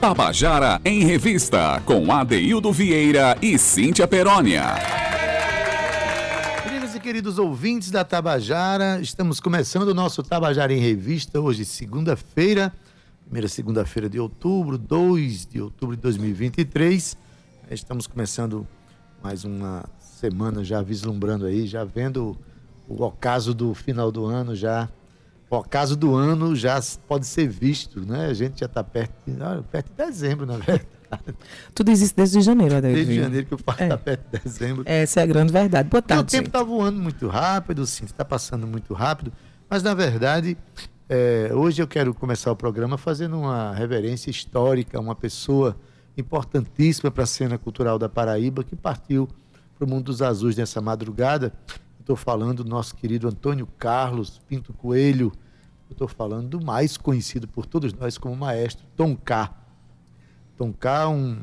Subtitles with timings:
[0.00, 4.62] Tabajara em Revista, com Adeildo Vieira e Cíntia Perónia.
[6.62, 12.72] Queridos e queridos ouvintes da Tabajara, estamos começando o nosso Tabajara em Revista, hoje, segunda-feira,
[13.26, 17.18] primeira segunda-feira de outubro, 2 de outubro de 2023.
[17.70, 18.66] Estamos começando
[19.22, 22.38] mais uma semana já vislumbrando aí, já vendo
[22.88, 24.88] o ocaso do final do ano já
[25.50, 28.26] o ocaso do ano já pode ser visto, né?
[28.26, 30.86] A gente já está perto, de, perto de dezembro, na verdade.
[31.74, 32.96] Tu diz isso desde janeiro, Adelio.
[32.96, 33.96] Desde janeiro que eu falo, está é.
[33.96, 34.84] perto de dezembro.
[34.86, 35.88] Essa é a grande verdade.
[35.88, 39.32] Boa tarde, O tempo está voando muito rápido, sim, está passando muito rápido,
[39.68, 40.56] mas na verdade,
[41.08, 45.76] é, hoje eu quero começar o programa fazendo uma reverência histórica, uma pessoa
[46.16, 49.28] importantíssima para a cena cultural da Paraíba que partiu
[49.76, 51.52] para o mundo dos azuis nessa madrugada
[52.00, 55.30] Estou falando do nosso querido Antônio Carlos Pinto Coelho.
[55.90, 59.54] Estou falando do mais conhecido por todos nós como maestro Tom K.
[60.56, 61.38] Tom K, um,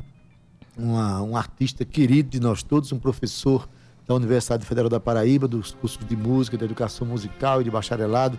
[0.75, 3.69] uma, um artista querido de nós todos, um professor
[4.07, 8.37] da Universidade Federal da Paraíba, dos cursos de música, de educação musical e de bacharelado,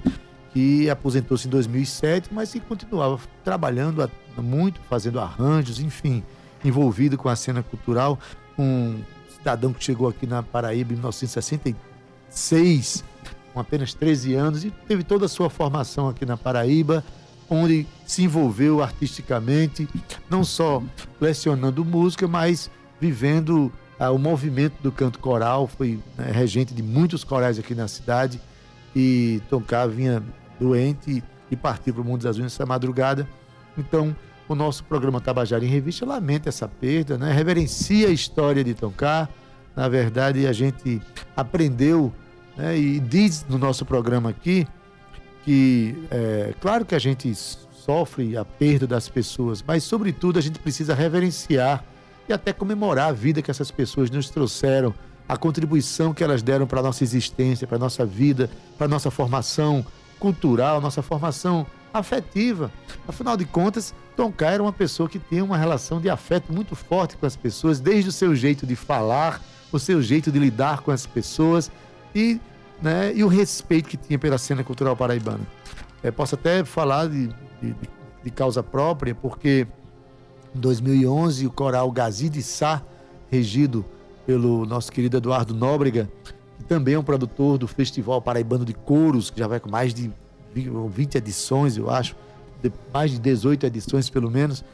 [0.52, 6.24] que aposentou-se em 2007, mas que continuava trabalhando muito, fazendo arranjos, enfim,
[6.64, 8.19] envolvido com a cena cultural.
[8.58, 11.88] Um cidadão que chegou aqui na Paraíba em 1963
[12.39, 13.05] seis,
[13.53, 17.05] com apenas 13 anos, e teve toda a sua formação aqui na Paraíba,
[17.50, 19.89] onde se envolveu artisticamente,
[20.30, 20.83] não só
[21.20, 27.25] lecionando música, mas vivendo ah, o movimento do canto coral, foi né, regente de muitos
[27.25, 28.41] corais aqui na cidade,
[28.95, 30.23] e Tonká vinha
[30.58, 33.28] doente e partiu para o Mundo das Unhas essa madrugada.
[33.77, 34.14] Então,
[34.48, 37.33] o nosso programa Tabajara em Revista lamenta essa perda, né?
[37.33, 39.28] reverencia a história de Tonká.
[39.77, 41.00] Na verdade, a gente
[41.36, 42.12] aprendeu
[42.59, 42.77] né?
[42.77, 44.67] E diz no nosso programa aqui
[45.45, 50.59] que, é, claro que a gente sofre a perda das pessoas, mas, sobretudo, a gente
[50.59, 51.83] precisa reverenciar
[52.29, 54.92] e até comemorar a vida que essas pessoas nos trouxeram,
[55.27, 58.89] a contribuição que elas deram para a nossa existência, para a nossa vida, para a
[58.89, 59.86] nossa formação
[60.18, 62.70] cultural, nossa formação afetiva.
[63.07, 67.17] Afinal de contas, Tom era uma pessoa que tinha uma relação de afeto muito forte
[67.17, 70.91] com as pessoas, desde o seu jeito de falar, o seu jeito de lidar com
[70.91, 71.70] as pessoas
[72.14, 72.41] e,
[72.83, 75.40] né, e o respeito que tinha pela cena cultural paraibana.
[76.02, 77.28] É, posso até falar de,
[77.61, 77.74] de,
[78.24, 79.66] de, causa própria, porque
[80.55, 82.83] em 2011 o coral Gazi de Sá,
[83.30, 83.84] regido
[84.27, 86.08] pelo nosso querido Eduardo Nóbrega,
[86.58, 89.92] que também é um produtor do Festival Paraibano de Coros, que já vai com mais
[89.92, 90.11] de
[90.55, 92.14] 20 edições, eu acho,
[92.62, 94.64] de mais de 18 edições pelo menos,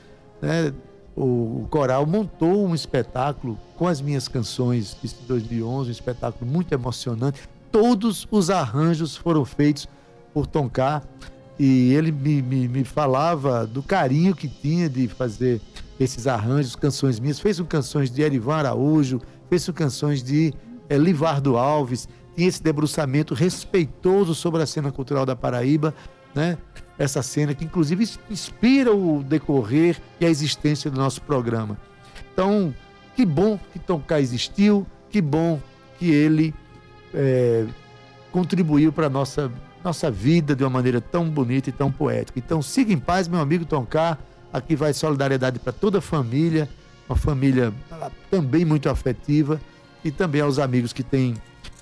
[0.40, 0.72] né?
[1.16, 6.72] o, o coral montou um espetáculo com as minhas canções de 2011, um espetáculo muito
[6.72, 7.48] emocionante.
[7.74, 9.88] Todos os arranjos foram feitos
[10.32, 11.02] por Tom K.
[11.58, 15.60] E ele me, me, me falava do carinho que tinha de fazer
[15.98, 17.40] esses arranjos, canções minhas.
[17.40, 19.20] Fez um canções de Erivan Araújo,
[19.50, 20.54] fez um canções de
[20.88, 22.08] é, Livardo Alves.
[22.36, 25.92] Tinha esse debruçamento respeitoso sobre a cena cultural da Paraíba,
[26.32, 26.56] né?
[26.96, 31.76] essa cena que inclusive inspira o decorrer e a existência do nosso programa.
[32.32, 32.72] Então,
[33.16, 35.60] que bom que Tom K existiu, que bom
[35.98, 36.54] que ele
[37.14, 37.66] é,
[38.32, 39.50] contribuiu para a nossa,
[39.82, 42.38] nossa vida de uma maneira tão bonita e tão poética.
[42.38, 44.18] Então, siga em paz, meu amigo Tom K.
[44.52, 46.68] Aqui vai solidariedade para toda a família,
[47.08, 49.60] uma família ah, também muito afetiva,
[50.04, 51.34] e também aos amigos que, têm,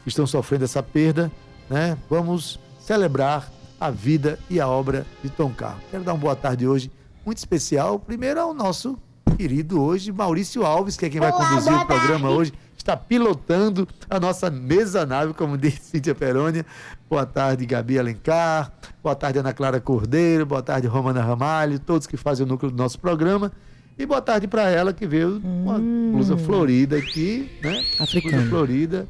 [0.02, 1.30] que estão sofrendo essa perda.
[1.68, 1.98] Né?
[2.08, 3.50] Vamos celebrar
[3.80, 5.80] a vida e a obra de Tom Carro.
[5.90, 6.90] Quero dar uma boa tarde hoje,
[7.26, 8.98] muito especial, primeiro ao nosso
[9.36, 12.36] querido hoje, Maurício Alves, que é quem vai Olá, conduzir o programa tarde.
[12.36, 16.66] hoje, está pilotando a nossa mesa nave, como disse Cíntia Perônia.
[17.08, 18.72] Boa tarde, Gabi Alencar.
[19.02, 20.44] Boa tarde, Ana Clara Cordeiro.
[20.44, 23.52] Boa tarde, Romana Ramalho, todos que fazem o núcleo do nosso programa.
[23.98, 27.84] E boa tarde para ela que veio com uma blusa florida aqui, né?
[28.00, 28.36] Africana.
[28.38, 29.08] Blusa florida,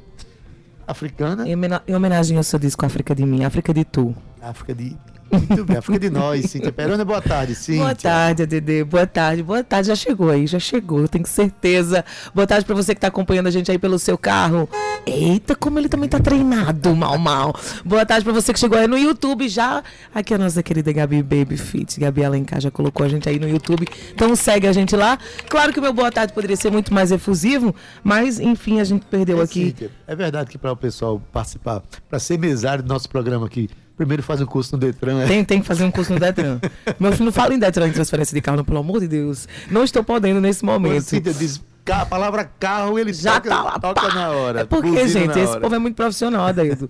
[0.86, 1.44] africana.
[1.48, 4.14] Em homenagem ao seu disco África de mim, África de tu.
[4.42, 4.96] África de.
[5.30, 7.82] Muito bem, África de nós, Cíntia Perona, boa tarde, Cíntia.
[7.82, 12.04] Boa tarde, Dede, boa tarde, boa tarde, já chegou aí, já chegou, tenho certeza.
[12.34, 14.68] Boa tarde para você que está acompanhando a gente aí pelo seu carro.
[15.06, 17.54] Eita, como ele também tá treinado, mal, mal.
[17.82, 19.82] Boa tarde para você que chegou aí no YouTube já.
[20.14, 23.48] Aqui a nossa querida Gabi Baby Fit, Gabi Alencar já colocou a gente aí no
[23.48, 25.18] YouTube, então segue a gente lá.
[25.48, 27.74] Claro que o meu boa tarde poderia ser muito mais efusivo,
[28.04, 29.66] mas enfim, a gente perdeu é, aqui.
[29.66, 33.70] Cíntia, é verdade que para o pessoal participar, para ser mesário do nosso programa aqui,
[33.96, 35.22] Primeiro faz um curso no Detran.
[35.22, 35.26] É?
[35.26, 36.60] Tem, tem que fazer um curso no Detran.
[36.98, 39.46] Meu filho não fala em Detran em transferência de carro, pelo amor de Deus.
[39.70, 41.02] Não estou podendo nesse momento.
[41.02, 41.60] Cíntia diz
[41.90, 44.60] a palavra carro ele Já toca, tá lá, toca na hora.
[44.60, 45.60] É porque, gente, esse hora.
[45.60, 46.88] povo é muito profissional, Adaildo.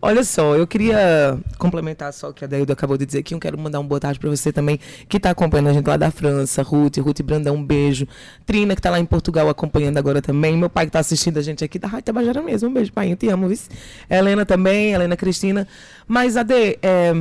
[0.00, 3.34] Olha só, eu queria complementar só o que a Adaildo acabou de dizer aqui.
[3.34, 5.96] Eu quero mandar um boa tarde pra você também, que tá acompanhando a gente lá
[5.96, 6.62] da França.
[6.62, 8.08] Ruth, Ruth Brandão, um beijo.
[8.44, 10.56] Trina, que tá lá em Portugal acompanhando agora também.
[10.56, 12.68] Meu pai que tá assistindo a gente aqui da Rádio Tabajara mesmo.
[12.68, 13.12] Um beijo, pai.
[13.12, 13.58] Eu te amo, viu?
[14.10, 15.68] Helena também, Helena Cristina.
[16.08, 17.12] Mas, Ade, é,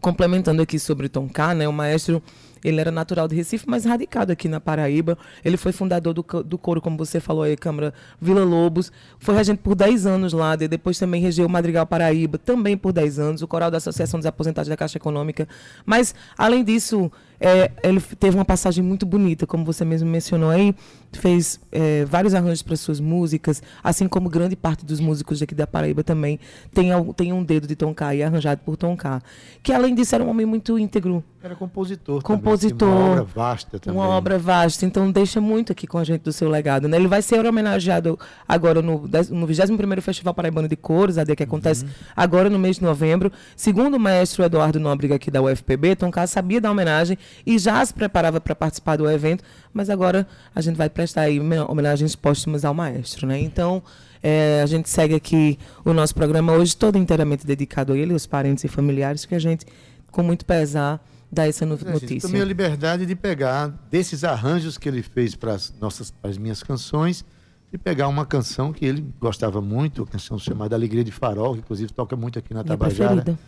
[0.00, 1.68] complementando aqui sobre o Tom K, né?
[1.68, 2.22] O maestro,
[2.68, 5.16] ele era natural de Recife, mas radicado aqui na Paraíba.
[5.44, 8.92] Ele foi fundador do, do coro, como você falou aí, Câmara Vila Lobos.
[9.18, 12.92] Foi regente por 10 anos lá, de- depois também regeu o Madrigal Paraíba, também por
[12.92, 15.48] 10 anos, o coral da Associação dos Aposentados da Caixa Econômica.
[15.86, 20.74] Mas, além disso, é, ele teve uma passagem muito bonita, como você mesmo mencionou aí,
[21.12, 25.66] fez é, vários arranjos para suas músicas, assim como grande parte dos músicos daqui da
[25.66, 26.38] Paraíba também
[26.72, 29.22] tem, tem um dedo de Tom K e é arranjado por Tom K.
[29.62, 32.22] Que além disso era um homem muito íntegro, Era compositor.
[32.22, 32.88] Compositor.
[32.88, 34.00] Também, uma obra vasta também.
[34.00, 36.88] uma obra vasta, então deixa muito aqui com a gente do seu legado.
[36.88, 36.96] Né?
[36.96, 41.86] Ele vai ser homenageado agora no, no 21º Festival Paraibano de Cores, AD, que acontece
[42.16, 43.32] agora no mês de novembro.
[43.56, 47.84] Segundo o maestro Eduardo Nóbrega aqui da UFPB, Tom K sabia da homenagem e já
[47.84, 49.42] se preparava para participar do evento,
[49.72, 53.26] mas agora a gente vai prestar aí me- homenagens póstumas ao maestro.
[53.26, 53.40] Né?
[53.40, 53.82] Então,
[54.22, 58.26] é, a gente segue aqui o nosso programa hoje todo inteiramente dedicado a ele, aos
[58.26, 59.64] parentes e familiares, que a gente,
[60.10, 62.20] com muito pesar, dá essa notícia.
[62.28, 66.62] Tomei a liberdade de pegar desses arranjos que ele fez para as nossas, as minhas
[66.62, 67.24] canções,
[67.70, 71.60] e pegar uma canção que ele gostava muito, uma canção chamada Alegria de Farol, que
[71.60, 73.16] inclusive toca muito aqui na Minha Tabajara.
[73.16, 73.38] preferida.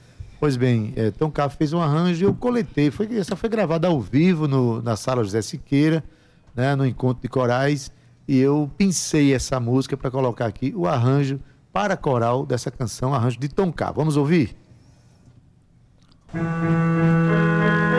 [0.40, 2.90] Pois bem, é, Tom K fez um arranjo e eu coletei.
[2.90, 6.02] Foi, essa foi gravada ao vivo no- na sala José Siqueira,
[6.56, 7.92] né, no encontro de corais,
[8.26, 11.38] e eu pensei essa música para colocar aqui o arranjo
[11.72, 13.92] para coral dessa canção, arranjo de Tom K.
[13.92, 14.56] Vamos ouvir?
[16.32, 17.89] Tabajara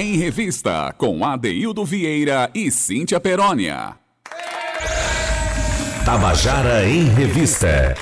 [0.00, 3.98] em Revista, com Adeildo Vieira e Cíntia Perónia.
[6.06, 7.94] Tabajara em Revista.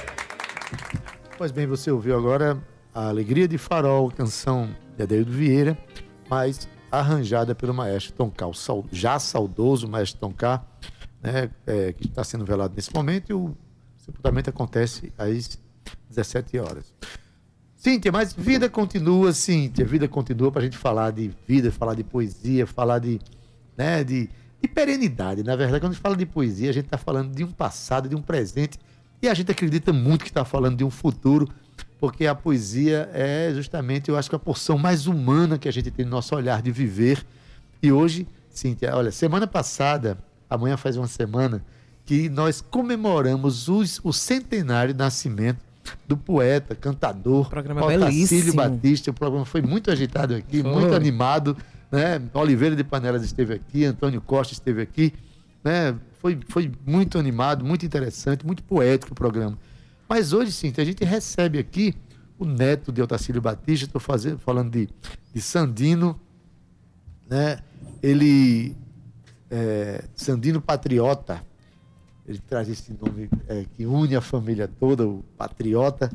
[1.37, 2.57] Pois bem, você ouviu agora
[2.95, 5.76] a Alegria de Farol, canção de Adeildo Vieira,
[6.31, 8.49] mas arranjada pelo maestro Toncar,
[8.93, 10.64] já saudoso maestro Toncar,
[11.21, 13.57] né, é, que está sendo velado nesse momento, e o
[13.97, 15.59] sepultamento acontece às
[16.09, 16.95] 17 horas.
[17.78, 22.02] Cíntia, mas vida continua, Cíntia, vida continua para a gente falar de vida, falar de
[22.02, 23.20] poesia, falar de,
[23.76, 24.28] né, de,
[24.61, 25.44] de perenidade.
[25.44, 28.08] Na verdade, quando a gente fala de poesia, a gente está falando de um passado,
[28.08, 28.80] de um presente,
[29.23, 31.49] e a gente acredita muito que está falando de um futuro
[32.00, 35.88] porque a poesia é justamente, eu acho que a porção mais humana que a gente
[35.88, 37.25] tem no nosso olhar de viver.
[37.80, 40.18] E hoje, Cíntia, olha, semana passada,
[40.50, 41.64] amanhã faz uma semana,
[42.04, 45.67] que nós comemoramos os, o centenário de nascimento
[46.07, 49.11] do poeta, cantador, programa Otacílio Batista.
[49.11, 50.73] O programa foi muito agitado aqui, foi.
[50.73, 51.57] muito animado.
[51.90, 52.21] Né?
[52.35, 55.12] Oliveira de Panelas esteve aqui, Antônio Costa esteve aqui.
[55.64, 55.95] Né?
[56.21, 59.59] Foi, foi muito animado, muito interessante, muito poético o programa.
[60.09, 61.95] Mas hoje, sim, a gente recebe aqui
[62.38, 64.00] o neto de Otacílio Batista, estou
[64.38, 64.88] falando de,
[65.35, 66.18] de Sandino,
[67.28, 67.59] né?
[68.02, 68.76] Ele,
[69.50, 71.42] é, Sandino Patriota,
[72.28, 76.11] ele traz esse nome é, que une a família toda, o Patriota.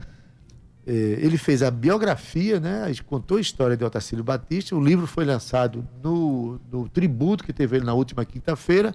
[0.85, 2.91] É, ele fez a biografia, né?
[3.07, 4.75] contou a história de Otacílio Batista.
[4.75, 8.93] O livro foi lançado no, no tributo que teve ele na última quinta-feira,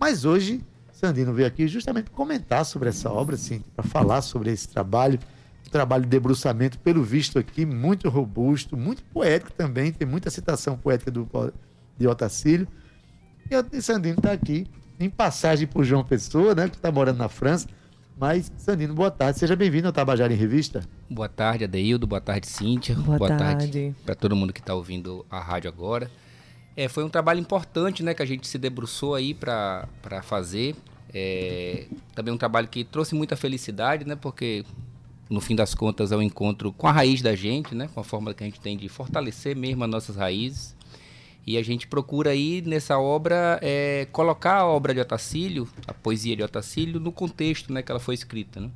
[0.00, 0.64] mas hoje
[1.04, 5.18] Sandino veio aqui justamente comentar sobre essa obra, assim, para falar sobre esse trabalho,
[5.66, 10.78] um trabalho de debruçamento, pelo visto aqui, muito robusto, muito poético também, tem muita citação
[10.78, 11.28] poética do,
[11.98, 12.66] de Otacílio.
[13.50, 14.66] E o Sandino está aqui,
[14.98, 17.68] em passagem por João Pessoa, né, que está morando na França.
[18.16, 19.40] Mas, Sandino, boa tarde.
[19.40, 20.84] Seja bem-vindo ao Tabajara em Revista.
[21.10, 22.06] Boa tarde, Adeildo.
[22.06, 22.94] Boa tarde, Cíntia.
[22.94, 26.08] Boa, boa tarde, tarde para todo mundo que está ouvindo a rádio agora.
[26.76, 29.88] É, foi um trabalho importante né, que a gente se debruçou aí para
[30.22, 30.76] fazer.
[31.12, 34.16] É, também um trabalho que trouxe muita felicidade, né?
[34.16, 34.64] Porque
[35.30, 37.88] no fim das contas é um encontro com a raiz da gente, né?
[37.94, 40.73] Com a forma que a gente tem de fortalecer mesmo as nossas raízes.
[41.46, 46.34] E a gente procura aí nessa obra é, colocar a obra de Otacílio, a poesia
[46.34, 48.60] de Otacílio, no contexto né, que ela foi escrita.
[48.60, 48.70] Né?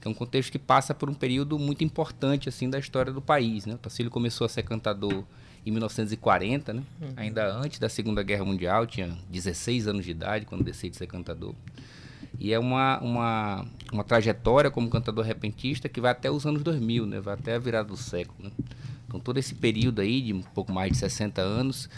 [0.00, 3.22] Que é um contexto que passa por um período muito importante assim da história do
[3.22, 3.66] país.
[3.66, 3.74] Né?
[3.74, 5.24] Otacílio começou a ser cantador
[5.64, 6.82] em 1940, né?
[7.00, 7.12] Uhum.
[7.16, 11.54] ainda antes da Segunda Guerra Mundial, tinha 16 anos de idade quando decide ser cantador.
[12.38, 17.06] E é uma, uma, uma trajetória como cantador repentista que vai até os anos 2000,
[17.06, 17.20] né?
[17.20, 18.48] vai até a virada do século.
[18.48, 18.50] Né?
[19.08, 21.88] Então, todo esse período aí, de um pouco mais de 60 anos,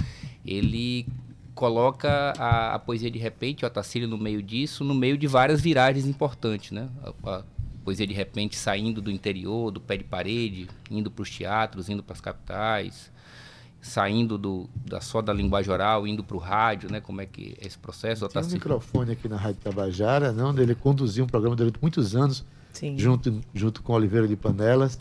[0.46, 1.06] ele
[1.54, 5.60] coloca a, a poesia de repente, o Otacílio no meio disso, no meio de várias
[5.60, 6.70] viragens importantes.
[6.70, 6.88] Né?
[7.02, 7.42] A, a
[7.84, 12.02] poesia de repente saindo do interior, do pé de parede, indo para os teatros, indo
[12.02, 13.10] para as capitais,
[13.82, 17.00] saindo do, da, só da linguagem oral, indo para o rádio, né?
[17.00, 18.28] Como é que é esse processo?
[18.28, 22.44] Tem um microfone aqui na Rádio Tabajara, não, ele conduziu um programa durante muitos anos,
[22.72, 22.96] Sim.
[22.98, 24.98] junto junto com Oliveira de Panelas,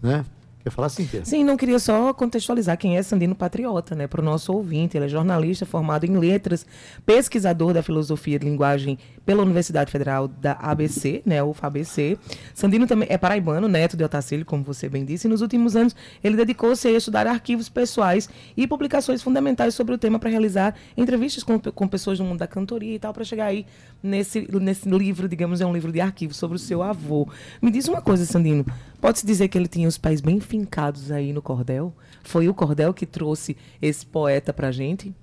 [0.00, 0.24] né?
[0.62, 1.28] Quer falar sim, Pedro?
[1.28, 4.06] Sim, não queria só contextualizar quem é Sandino Patriota, né?
[4.06, 4.96] Para o nosso ouvinte.
[4.96, 6.64] Ele é jornalista formado em letras,
[7.04, 11.42] pesquisador da filosofia de linguagem pela Universidade Federal da ABC, né?
[11.42, 12.16] UFABC.
[12.54, 15.26] Sandino também é paraibano, neto de Otacílio, como você bem disse.
[15.26, 19.98] E nos últimos anos ele dedicou-se a estudar arquivos pessoais e publicações fundamentais sobre o
[19.98, 23.46] tema para realizar entrevistas com, com pessoas do mundo da cantoria e tal, para chegar
[23.46, 23.66] aí
[24.02, 27.28] nesse, nesse livro, digamos, é um livro de arquivos sobre o seu avô.
[27.60, 28.66] Me diz uma coisa, Sandino.
[29.00, 31.94] Pode-se dizer que ele tinha os pés bem fincados aí no cordel?
[32.22, 35.14] Foi o cordel que trouxe esse poeta pra gente?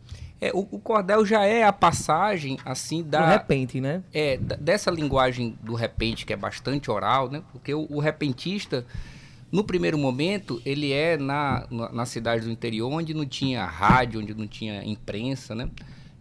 [0.41, 3.25] É, o, o, cordel já é a passagem, assim, da...
[3.25, 4.01] Do repente, né?
[4.13, 7.43] É, dessa linguagem do repente, que é bastante oral, né?
[7.51, 8.85] Porque o, o repentista,
[9.51, 14.21] no primeiro momento, ele é na, na, na cidade do interior, onde não tinha rádio,
[14.21, 15.69] onde não tinha imprensa, né?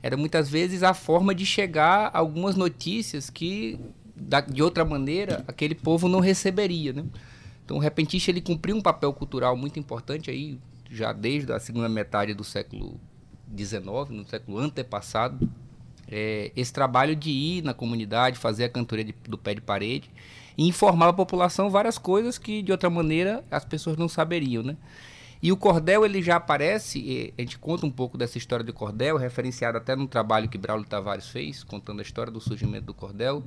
[0.03, 3.79] Era muitas vezes a forma de chegar a algumas notícias que,
[4.15, 7.05] da, de outra maneira, aquele povo não receberia, né?
[7.65, 10.59] Então, o repentista ele cumpriu um papel cultural muito importante aí,
[10.91, 12.99] já desde a segunda metade do século
[13.57, 15.49] XIX, no século antepassado.
[16.11, 20.11] É, esse trabalho de ir na comunidade, fazer a cantoria de, do pé de parede
[20.57, 24.77] e informar a população várias coisas que, de outra maneira, as pessoas não saberiam, né?
[25.41, 29.17] E o cordel ele já aparece, a gente conta um pouco dessa história do cordel,
[29.17, 33.43] referenciado até no trabalho que Braulio Tavares fez, contando a história do surgimento do cordel,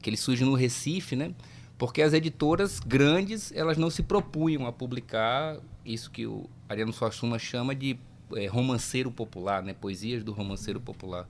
[0.00, 1.34] que ele surge no Recife, né?
[1.78, 7.38] porque as editoras grandes elas não se propunham a publicar isso que o Ariano Suassuna
[7.38, 7.98] chama de
[8.34, 9.74] é, romanceiro popular, né?
[9.78, 11.28] poesias do romanceiro popular.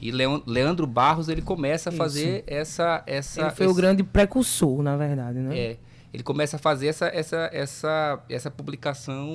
[0.00, 2.44] E Leandro Barros ele começa a fazer isso.
[2.46, 3.72] essa essa ele foi esse...
[3.72, 5.58] o grande precursor, na verdade, né?
[5.58, 5.76] É.
[6.12, 9.28] ele começa a fazer essa, essa, essa, essa publicação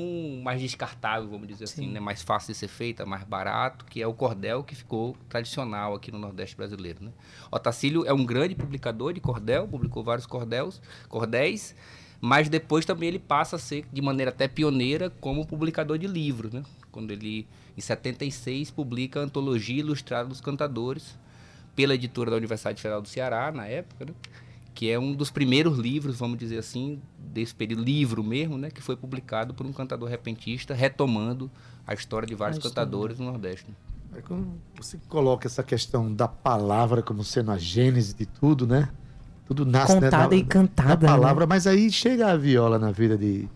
[0.43, 1.99] mais descartável, vamos dizer assim, né?
[1.99, 6.11] mais fácil de ser feita, mais barato, que é o cordel que ficou tradicional aqui
[6.11, 7.03] no Nordeste brasileiro.
[7.03, 7.11] Né?
[7.51, 11.75] Otacílio é um grande publicador de cordel, publicou vários cordéis, cordéis,
[12.19, 16.51] mas depois também ele passa a ser, de maneira até pioneira, como publicador de livros.
[16.53, 16.63] Né?
[16.91, 17.47] Quando ele,
[17.77, 21.17] em 76, publica a Antologia Ilustrada dos Cantadores,
[21.75, 24.13] pela editora da Universidade Federal do Ceará, na época, né?
[24.73, 28.81] Que é um dos primeiros livros, vamos dizer assim, desse período, livro mesmo, né, que
[28.81, 31.51] foi publicado por um cantador repentista, retomando
[31.85, 33.67] a história de vários cantadores no Nordeste.
[34.15, 38.89] É quando você coloca essa questão da palavra como sendo a gênese de tudo, né?
[39.45, 42.91] Tudo nasce né, Contada na, e cantada, na palavra, mas aí chega a viola na
[42.91, 43.47] vida de,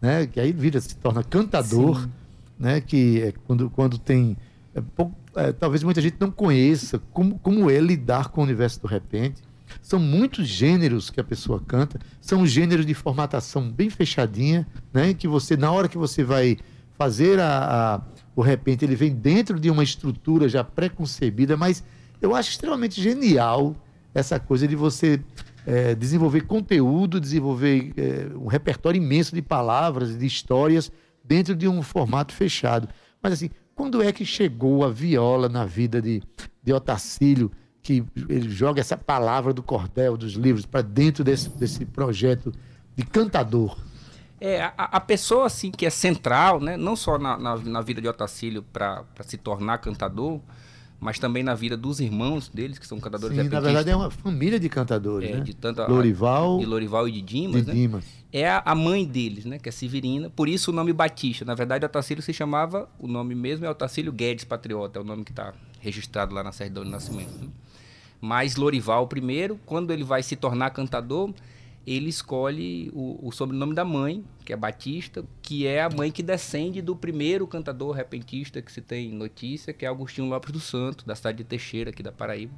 [0.00, 0.26] né?
[0.26, 2.10] Que aí vira se torna cantador, Sim.
[2.58, 2.80] né?
[2.80, 4.36] Que é quando quando tem
[4.72, 8.80] é, pouco- é, talvez muita gente não conheça como como é lidar com o universo
[8.80, 9.42] do repente.
[9.84, 15.12] São muitos gêneros que a pessoa canta, são gêneros de formatação bem fechadinha, né?
[15.12, 16.56] Que você na hora que você vai
[16.96, 18.02] fazer a, a-
[18.34, 21.84] o repente, ele vem dentro de uma estrutura já pré-concebida, mas
[22.22, 23.76] eu acho extremamente genial
[24.14, 25.20] essa coisa de você
[25.66, 30.90] eh, desenvolver conteúdo, desenvolver eh, um repertório imenso de palavras, de histórias
[31.22, 32.88] dentro de um formato fechado.
[33.22, 36.22] Mas assim, quando é que chegou a viola na vida de,
[36.62, 37.50] de Otacílio,
[37.84, 42.50] que ele joga essa palavra do cordel, dos livros, para dentro desse, desse projeto
[42.96, 43.76] de cantador?
[44.40, 48.00] É, a, a pessoa assim que é central, né, não só na, na, na vida
[48.00, 50.40] de Otacílio para se tornar cantador,
[50.98, 54.10] mas também na vida dos irmãos deles, que são cantadores Sim, na verdade é uma
[54.10, 55.40] família de cantadores, É, né?
[55.42, 57.74] de tanto a- Lorival, de Lorival e de de Dimas, né?
[57.74, 58.04] Dimas.
[58.32, 59.58] é a, a mãe deles, né?
[59.58, 60.30] Que é Severina.
[60.30, 61.44] Por isso o nome Batista.
[61.44, 65.24] Na verdade, Otacílio se chamava, o nome mesmo é Otacílio Guedes Patriota, é o nome
[65.24, 67.30] que está registrado lá na certidão de nascimento.
[67.38, 67.48] né?
[68.24, 71.30] Mas Lorival, primeiro, quando ele vai se tornar cantador,
[71.86, 76.22] ele escolhe o, o sobrenome da mãe, que é Batista, que é a mãe que
[76.22, 81.04] descende do primeiro cantador repentista que se tem notícia, que é Agostinho Lopes do Santo,
[81.04, 82.54] da cidade de Teixeira, aqui da Paraíba.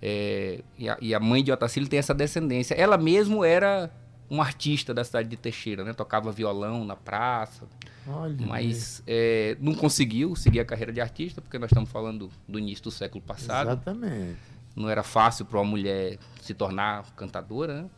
[0.00, 2.76] É, e, a, e a mãe de Otacílio tem essa descendência.
[2.76, 3.90] Ela mesmo era
[4.30, 5.92] um artista da cidade de Teixeira, né?
[5.92, 7.64] Tocava violão na praça,
[8.06, 12.56] Olha, mas é, não conseguiu seguir a carreira de artista, porque nós estamos falando do
[12.56, 13.66] início do século passado.
[13.66, 14.55] Exatamente.
[14.76, 17.90] Não era fácil para uma mulher se tornar cantadora, né?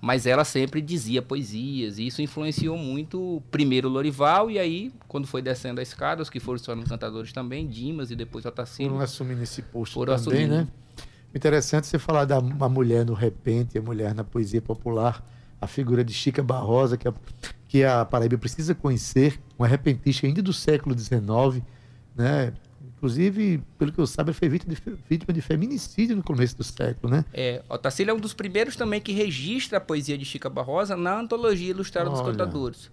[0.00, 5.42] Mas ela sempre dizia poesias, e isso influenciou muito, primeiro Lorival, e aí, quando foi
[5.42, 8.92] descendo a escada, os que foram se tornando cantadores também, Dimas e depois Otacílio.
[8.92, 10.54] Foram assumindo esse posto Foram também, assumindo.
[10.54, 10.68] né?
[11.34, 15.24] Interessante você falar da a mulher no repente, a mulher na poesia popular,
[15.60, 17.14] a figura de Chica Barrosa, que a,
[17.66, 21.64] que a Paraíba precisa conhecer, uma repentista ainda do século XIX,
[22.14, 22.52] né?
[22.98, 27.12] Inclusive, pelo que eu saiba, foi vítima de, vítima de feminicídio no começo do século,
[27.12, 27.24] né?
[27.32, 31.20] É, Otacílio é um dos primeiros também que registra a poesia de Chica Barrosa na
[31.20, 32.32] antologia Ilustrada dos Olha.
[32.32, 32.90] Cantadores.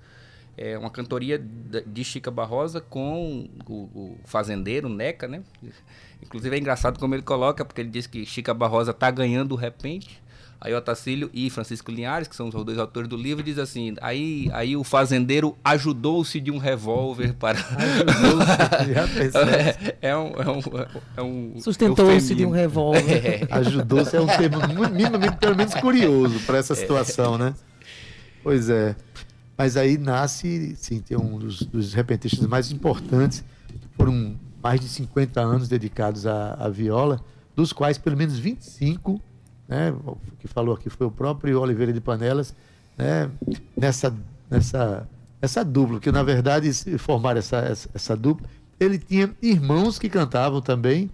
[0.56, 1.44] É uma cantoria
[1.86, 5.44] de Chica Barrosa com o, o fazendeiro Neca, né?
[6.22, 9.56] Inclusive é engraçado como ele coloca, porque ele diz que Chica Barrosa tá ganhando o
[9.56, 10.22] repente.
[10.65, 14.49] Aí Otacílio e Francisco Linhares, que são os dois autores do livro, diz assim: aí,
[14.51, 17.60] aí o fazendeiro ajudou-se de um revólver para.
[19.13, 19.93] Percebe?
[20.01, 20.60] é, um, é um,
[21.17, 23.45] é um Sustentou-se de um revólver.
[23.51, 24.58] Ajudou-se é um termo
[24.91, 27.54] minimamente, pelo menos curioso para essa situação, né?
[28.41, 28.95] Pois é.
[29.56, 33.45] Mas aí nasce, sim, tem um dos, dos repentistas mais importantes.
[33.95, 37.23] Foram mais de 50 anos dedicados à, à viola,
[37.56, 39.21] dos quais pelo menos 25,
[39.67, 39.93] né?
[40.06, 42.54] O que falou aqui foi o próprio Oliveira de Panelas,
[42.97, 43.30] né?
[43.75, 44.13] Nessa,
[44.49, 45.08] nessa,
[45.41, 48.47] nessa dupla, que na verdade formaram essa, essa, essa dupla.
[48.80, 51.10] Ele tinha irmãos que cantavam também,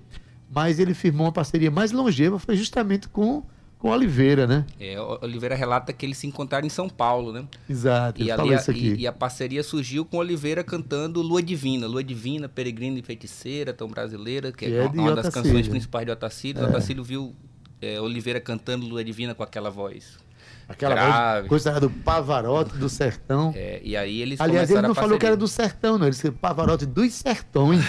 [0.53, 3.43] mas ele firmou uma parceria mais longeva, foi justamente com,
[3.77, 4.65] com Oliveira, né?
[4.79, 7.45] É, Oliveira relata que eles se encontraram em São Paulo, né?
[7.69, 8.93] Exato, E, ali, a, isso aqui.
[8.93, 11.85] e, e a parceria surgiu com Oliveira cantando Lua Divina.
[11.87, 15.67] Lua Divina, Peregrina e Feiticeira, tão brasileira, que, Que é, é uma- uma das canções
[15.67, 16.63] principais de Otacílio.
[16.63, 16.67] É.
[16.67, 17.33] Otacílio viu
[17.82, 20.20] é, Oliveira cantando Lua Divina com aquela voz.
[20.67, 21.39] Aquela grave.
[21.39, 23.52] voz, coisa do Pavarotti do sertão.
[23.56, 26.06] É, e aí eles Aliás, ele não falou que era do sertão, não.
[26.06, 27.84] Ele disse Pavarotti dos sertões.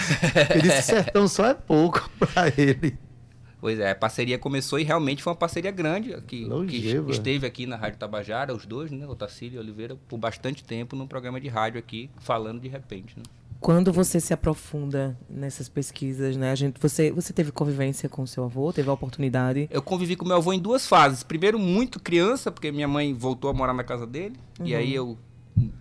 [0.49, 2.97] Ele disse sertão só é pouco para ele.
[3.63, 7.65] Pois é, a parceria começou e realmente foi uma parceria grande, que, que esteve aqui
[7.65, 11.47] na Rádio Tabajara, os dois, né, Otacílio e Oliveira, por bastante tempo num programa de
[11.47, 13.23] rádio aqui, falando de repente, né?
[13.63, 16.51] Quando você se aprofunda nessas pesquisas, né?
[16.51, 18.73] A gente, você, você teve convivência com seu avô?
[18.73, 19.69] Teve a oportunidade?
[19.71, 21.23] Eu convivi com meu avô em duas fases.
[21.23, 24.35] Primeiro, muito criança, porque minha mãe voltou a morar na casa dele.
[24.61, 25.17] E aí eu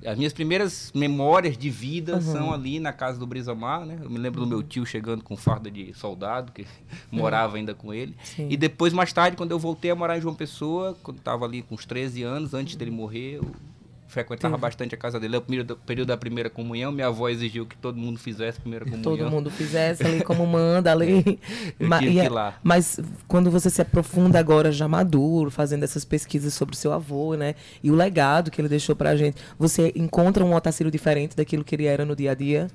[0.06, 2.20] as minhas primeiras memórias de vida Uhum.
[2.20, 3.98] são ali na casa do Brisamar, né?
[4.00, 6.64] Eu me lembro do meu tio chegando com farda de soldado, que
[7.10, 8.14] morava ainda com ele.
[8.22, 8.46] Sim.
[8.48, 11.62] E depois, mais tarde, quando eu voltei a morar em João Pessoa, quando estava ali
[11.62, 13.46] com uns 13 anos, antes dele morrer, eu
[14.12, 15.36] frequentava bastante a casa dele.
[15.36, 18.84] É o período, da primeira comunhão, minha avó exigiu que todo mundo fizesse a primeira
[18.84, 19.02] comunhão.
[19.02, 21.38] Todo mundo fizesse ali como manda, ali.
[21.80, 22.58] Eu Ma- tive e é- lá.
[22.62, 27.54] Mas quando você se aprofunda agora, já maduro, fazendo essas pesquisas sobre seu avô, né?
[27.82, 31.74] E o legado que ele deixou pra gente, você encontra um Otacílio diferente daquilo que
[31.74, 32.68] ele era no dia a dia?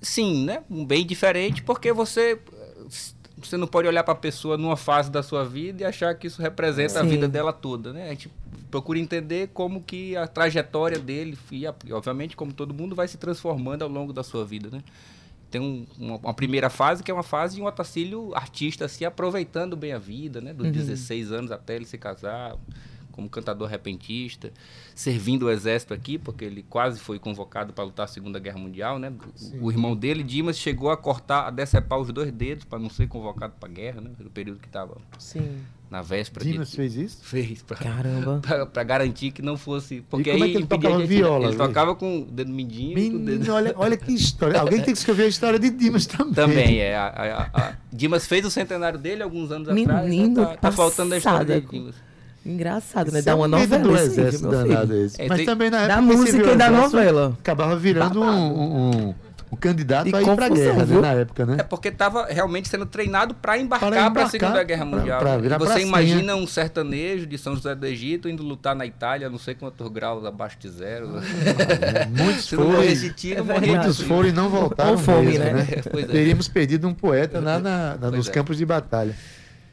[0.00, 0.60] Sim, né?
[0.70, 2.38] Um bem diferente, porque você
[3.40, 6.26] você não pode olhar para a pessoa numa fase da sua vida e achar que
[6.26, 7.08] isso representa a Sim.
[7.10, 8.06] vida dela toda, né?
[8.06, 8.28] A gente
[8.70, 13.82] procura entender como que a trajetória dele e, obviamente como todo mundo vai se transformando
[13.82, 14.82] ao longo da sua vida, né?
[15.50, 19.04] Tem um- uma, uma primeira fase que é uma fase de um Otacílio artista assim
[19.04, 20.52] aproveitando bem a vida, né?
[20.52, 22.56] Dos 16 anos até ele se casar,
[23.12, 24.52] como cantador repentista,
[24.94, 28.98] servindo o exército aqui, porque ele quase foi convocado para lutar a Segunda Guerra Mundial,
[28.98, 29.12] né?
[29.60, 32.88] O, o irmão dele, Dimas, chegou a cortar, a decepar os dois dedos para não
[32.90, 34.10] ser convocado para a guerra, né?
[34.20, 35.64] No período que estava Sim.
[35.90, 37.18] Na véspera Dimas de fez isso?
[37.22, 38.40] fez para Caramba.
[38.72, 41.46] para garantir que não fosse, porque como é aí que ele tocava a gente- viola,
[41.48, 44.58] Ele tocava com o dedo mindinho e com o dedo Menino, olha, olha que história.
[44.60, 46.34] Alguém tem que escrever a história de Dimas também.
[46.34, 46.94] Também, é.
[46.96, 50.04] A, a- a- Dimas fez o centenário dele alguns anos atrás.
[50.10, 50.46] Menino, Né?
[50.48, 51.94] Tá, tá faltando a história de Dimas.
[52.46, 53.18] Engraçado, né?
[53.18, 53.78] Isso Dá é uma um novela.
[53.82, 55.20] do vídeo, exército danado esse.
[55.20, 57.36] É, Mas tem- também na Da época esse música e da novela.
[57.38, 59.14] Acabava virando um, um, um-
[59.50, 61.56] um candidato E a ir pra confusão, guerra, né, na época, né?
[61.60, 65.18] É porque estava realmente sendo treinado para embarcar Para para a Segunda Guerra pra- Mundial.
[65.20, 68.84] pra E virar Você imagina um sertanejo de São José do Egito indo lutar na
[68.84, 71.08] Itália, não sei quantos graus abaixo de zero.
[72.10, 75.52] Muitos Se não foram, tiro, É muitos foram e não voltaram Ou fome, mesmo, né?
[75.52, 75.66] né?
[75.98, 76.02] É.
[76.06, 78.32] Teríamos perdido um poeta lá na- na- Pois nos é.
[78.32, 79.14] campos de batalha.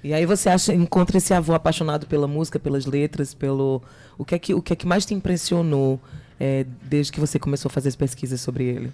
[0.03, 3.81] E aí você acha, encontra esse avô apaixonado pela música, pelas letras, pelo.
[4.17, 5.99] O que é que, o que, é que mais te impressionou
[6.39, 8.93] é, desde que você começou a fazer as pesquisas sobre ele?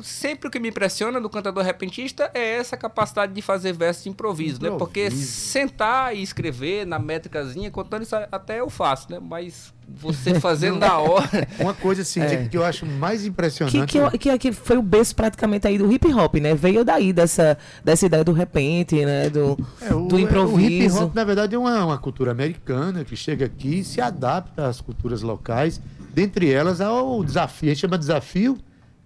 [0.00, 4.04] É, sempre o que me impressiona do cantador repentista é essa capacidade de fazer versos
[4.04, 4.70] de improviso, né?
[4.70, 5.30] Porque Improviso.
[5.30, 9.18] sentar e escrever na métricazinha, contando isso até eu faço, né?
[9.20, 11.28] Mas você fazendo na hora.
[11.58, 12.46] Uma coisa assim, É.
[12.48, 13.86] que eu acho mais impressionante.
[13.90, 16.54] que, eu- que, é que foi o berço praticamente aí do hip hop, né?
[16.54, 19.28] Veio daí dessa, dessa ideia do repente, né?
[19.30, 20.96] Do, É, o, do improviso.
[20.96, 24.00] O hip hop, na verdade, é uma, uma cultura americana que chega aqui e se
[24.00, 25.80] adapta às culturas locais.
[26.14, 27.68] Dentre elas, ao desafio.
[27.70, 28.58] A gente chama de desafio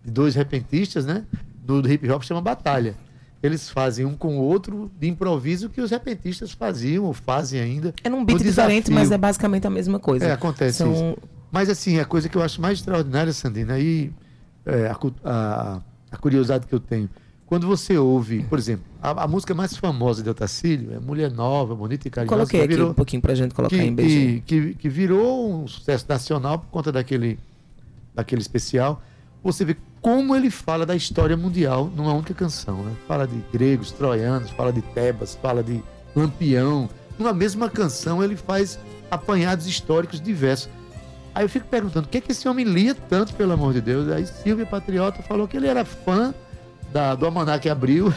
[0.04, 1.24] de dois repentistas, né?
[1.64, 2.94] Do, do hip hop chama batalha.
[3.42, 7.94] Eles fazem um com o outro de improviso que os repentistas faziam ou fazem ainda.
[8.02, 10.24] É num beat diferente, mas é basicamente a mesma coisa.
[10.26, 11.16] É, acontece São- isso.
[11.52, 14.10] Mas assim, a coisa que eu acho mais extraordinária, Sandina, aí
[14.66, 17.08] é, a, a- a curiosidade que eu tenho.
[17.46, 21.74] Quando você ouve, por exemplo, a, a música mais famosa de Otacílio é Mulher Nova,
[21.74, 22.36] Bonita e Carinhosa.
[22.36, 24.42] Coloquei que aqui virou- um pouquinho pra gente colocar que, em BG.
[24.46, 27.38] que, que, que virou um sucesso nacional por conta daquele,
[28.14, 29.02] daquele especial.
[29.42, 32.82] Você vê como ele fala da história mundial numa única canção.
[32.82, 32.92] Né?
[33.08, 35.82] Fala de gregos, troianos, fala de Tebas, fala de
[36.14, 36.90] Lampião.
[37.18, 38.78] Numa mesma canção ele faz
[39.10, 40.68] apanhados históricos diversos.
[41.34, 43.80] Aí eu fico perguntando, o que, é que esse homem lia tanto, pelo amor de
[43.80, 44.10] Deus?
[44.10, 46.34] Aí Silvia Patriota falou que ele era fã
[46.94, 48.14] da, do Almanac Abril.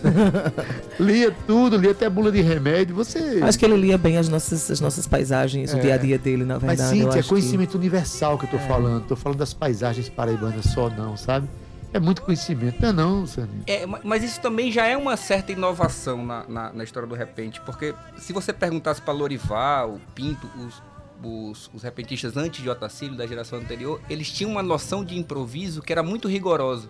[0.98, 2.94] lia tudo, lia até bula de remédio.
[2.96, 3.40] Você.
[3.42, 5.80] Acho que ele lia bem as nossas, as nossas paisagens, o É.
[5.80, 6.82] dia a dia dele, na Mas, verdade.
[6.82, 9.04] eu Cintia, é acho que- conhecimento universal que eu tô falando.
[9.06, 11.46] Tô falando das paisagens paraibanas só não, sabe?
[11.92, 12.80] É muito conhecimento.
[12.80, 13.64] Não é não, Sandinho.
[13.66, 17.14] É, ma- mas isso também já é uma certa inovação na, na, na história do
[17.14, 20.82] repente, porque se você perguntasse para Lorival, Pinto, os,
[21.22, 25.82] os, os repentistas antes de Otacílio, da geração anterior, eles tinham uma noção de improviso
[25.82, 26.88] que era muito rigorosa.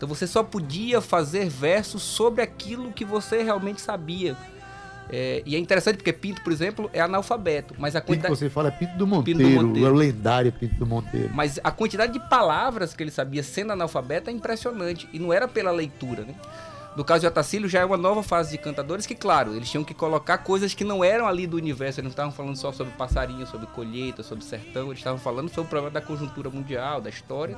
[0.00, 4.34] Então você só podia fazer versos sobre aquilo que você realmente sabia.
[5.10, 8.38] É, e é interessante porque Pinto, por exemplo, é analfabeto, mas a Pinto que quantidade,
[8.38, 9.88] você fala é Pinto do Monteiro, Pinto do Monteiro.
[9.88, 11.28] é o lendário Pinto do Monteiro.
[11.34, 15.06] mas a quantidade de palavras que ele sabia sendo analfabeto é impressionante.
[15.12, 16.34] E não era pela leitura, né?
[16.96, 19.84] No caso de Otacílio, já é uma nova fase de cantadores que, claro, eles tinham
[19.84, 22.00] que colocar coisas que não eram ali do universo.
[22.00, 24.86] Eles não estavam falando só sobre passarinho, sobre colheita, sobre sertão.
[24.88, 27.56] Eles estavam falando sobre o problema da conjuntura mundial, da história.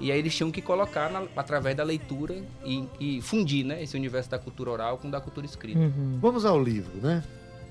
[0.00, 2.34] E aí eles tinham que colocar na- através da leitura
[2.64, 5.78] e, e fundir né, esse universo da cultura oral com o da cultura escrita.
[5.78, 6.18] Uhum.
[6.20, 7.22] Vamos ao livro, né?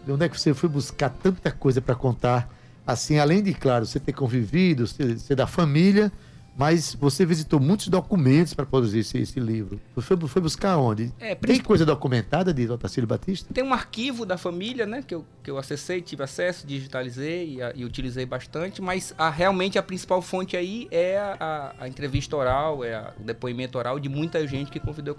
[0.05, 2.49] De onde é que você foi buscar tanta coisa para contar?
[2.87, 6.11] Assim, além de, claro, você ter convivido, ser, ser da família,
[6.55, 9.79] mas você visitou muitos documentos para produzir esse, esse livro.
[9.97, 11.11] Foi, foi buscar onde?
[11.19, 13.51] É, Tem coisa documentada de Otacílio Batista?
[13.53, 17.81] Tem um arquivo da família, né, que eu, que eu acessei, tive acesso, digitalizei e,
[17.81, 22.35] e utilizei bastante, mas a, realmente a principal fonte aí é a, a- a entrevista
[22.37, 25.15] oral, é a- o depoimento oral de muita gente que conviveu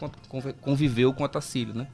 [0.60, 1.86] conviveu com o Otacílio, né?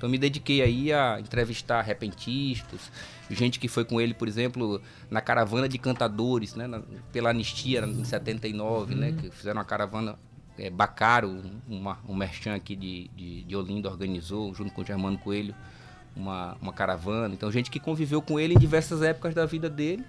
[0.00, 2.90] Então me dediquei aí a entrevistar repentistas,
[3.28, 6.80] gente que foi com ele, por exemplo, na caravana de cantadores, né, na,
[7.12, 10.18] pela anistia em 79, né, que fizeram uma caravana
[10.56, 15.18] é, Bacaro, uma, um merchan aqui de, de, de Olinda organizou, junto com o Germano
[15.18, 15.54] Coelho,
[16.16, 17.34] uma, uma caravana.
[17.34, 20.02] Então, gente que conviveu com ele em diversas épocas da vida dele.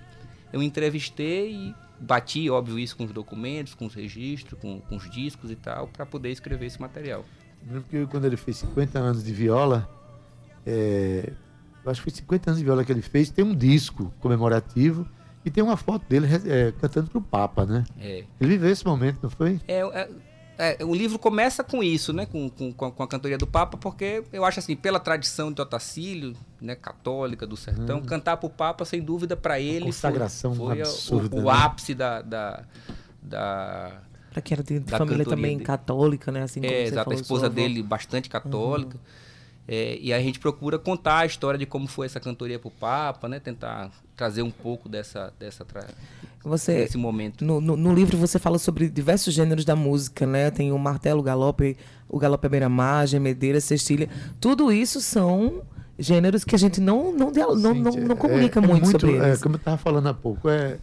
[0.53, 5.11] Eu entrevistei e bati, óbvio, isso com os documentos, com os registros, com, com os
[5.11, 7.25] discos e tal, para poder escrever esse material.
[7.67, 9.89] Eu lembro que quando ele fez 50 anos de viola,
[10.65, 11.31] é,
[11.83, 15.07] eu acho que foi 50 anos de viola que ele fez, tem um disco comemorativo
[15.43, 17.83] e tem uma foto dele é, cantando para o Papa, né?
[17.99, 18.23] É.
[18.39, 19.59] Ele viveu esse momento, não foi?
[19.67, 20.09] É, é,
[20.79, 22.27] é, o livro começa com isso, né?
[22.27, 26.35] Com, com, com, a cantoria do Papa, porque eu acho assim, pela tradição de Otacílio,
[26.61, 28.03] né, católica do sertão, hum.
[28.03, 31.51] cantar para o Papa, sem dúvida, para ele consagração foi, foi absurda, o, o né?
[31.51, 32.63] ápice da, da,
[33.23, 35.65] da Para quem era de, de família também dele.
[35.65, 36.43] católica, né?
[36.43, 38.97] Assim como é, exato, falou, a esposa dele bastante católica.
[39.67, 42.71] É, e a gente procura contar a história de como foi essa cantoria para o
[42.71, 43.39] Papa, né?
[43.39, 45.85] Tentar trazer um pouco dessa, dessa tra...
[46.43, 47.45] Você, desse momento.
[47.45, 50.49] No, no, no livro você fala sobre diversos gêneros da música, né?
[50.49, 51.77] Tem o martelo, o galope,
[52.09, 54.09] o galope à beira-mar, gemedeira, cestilha.
[54.39, 55.61] Tudo isso são
[55.97, 59.27] gêneros que a gente não, não, não, não, não comunica é, é muito, sobre é,
[59.27, 59.41] eles.
[59.41, 60.79] como eu estava falando há pouco, é,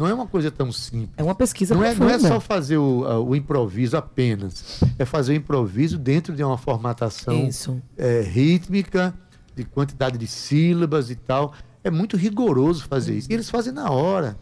[0.00, 1.10] não é uma coisa tão simples.
[1.16, 2.28] É uma pesquisa Não é, não é profunda.
[2.28, 4.80] só fazer o, o improviso apenas.
[4.98, 7.48] É fazer o improviso dentro de uma formatação
[7.96, 9.14] é, rítmica,
[9.54, 11.52] de quantidade de sílabas e tal.
[11.84, 13.30] É muito rigoroso fazer isso.
[13.30, 14.36] E eles fazem na hora.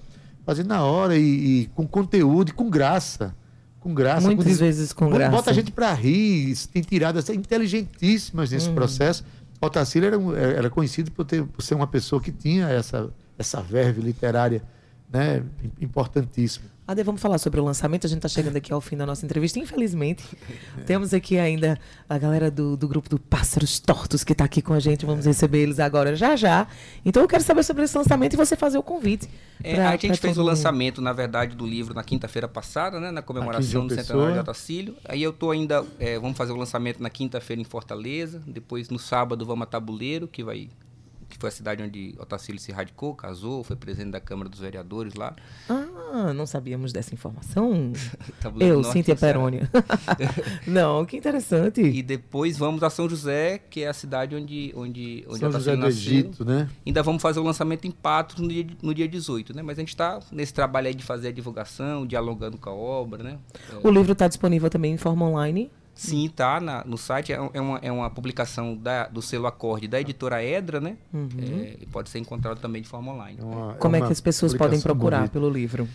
[0.46, 3.34] Fazem na hora e, e com conteúdo e com graça.
[3.80, 4.26] Com graça.
[4.26, 5.30] Muitas com des- vezes com Bota- graça.
[5.36, 8.54] Bota a gente para rir, tem tiradas inteligentíssimas Hum.
[8.54, 9.24] nesse processo.
[9.60, 14.00] Otacílio era, era conhecido por, ter, por ser uma pessoa que tinha essa, essa verve
[14.00, 14.62] literária
[15.12, 15.42] né,
[15.80, 16.66] importantíssima.
[16.86, 18.06] Ade, vamos falar sobre o lançamento.
[18.06, 19.58] A gente está chegando aqui ao fim da nossa entrevista.
[19.58, 20.24] Infelizmente,
[20.86, 24.72] temos aqui ainda a galera do, do grupo do Pássaros Tortos que está aqui com
[24.72, 25.04] a gente.
[25.04, 26.66] Vamos receber eles agora já já.
[27.04, 29.28] Então eu quero saber sobre esse lançamento e você fazer o convite.
[29.62, 30.48] É, pra- a gente fez o mundo.
[30.48, 33.10] lançamento, na verdade, do livro na quinta-feira passada, né?
[33.10, 34.40] Na comemoração do centenário de Pessoa.
[34.40, 34.96] Otacílio.
[35.04, 35.84] Aí eu tô ainda.
[36.00, 38.40] é, vamos fazer o lançamento na quinta-feira em Fortaleza.
[38.46, 40.70] Depois, no sábado, vamos a Tabuleiro, que vai.
[41.28, 45.14] Que foi a cidade onde Otacílio se radicou, casou, foi presidente da Câmara dos Vereadores
[45.14, 45.34] lá.
[45.68, 47.92] Ah, não sabíamos dessa informação.
[48.58, 49.14] Eu, Norte, Cíntia.
[49.14, 49.70] Perônia.
[50.66, 51.82] não, que interessante.
[51.82, 55.72] E depois vamos a São José, que é a cidade onde, onde, onde São José
[55.72, 56.12] do nasceu.
[56.12, 56.68] Egito, né?
[56.86, 59.62] Ainda vamos fazer o lançamento em Patos no dia, no dia 18, né?
[59.62, 63.22] Mas a gente está nesse trabalho aí de fazer a divulgação, dialogando com a obra,
[63.22, 63.38] né?
[63.70, 65.70] É, O livro está disponível também em forma online.
[66.00, 67.32] Sim, tá na, no site.
[67.32, 70.96] É, é uma, é uma publicação da, do selo Acorde da editora Edra, né?
[71.12, 73.36] É, e pode ser encontrado também de forma online.
[73.40, 75.32] É uma- Como é, que as pessoas podem procurar bonita.
[75.32, 75.88] pelo livro?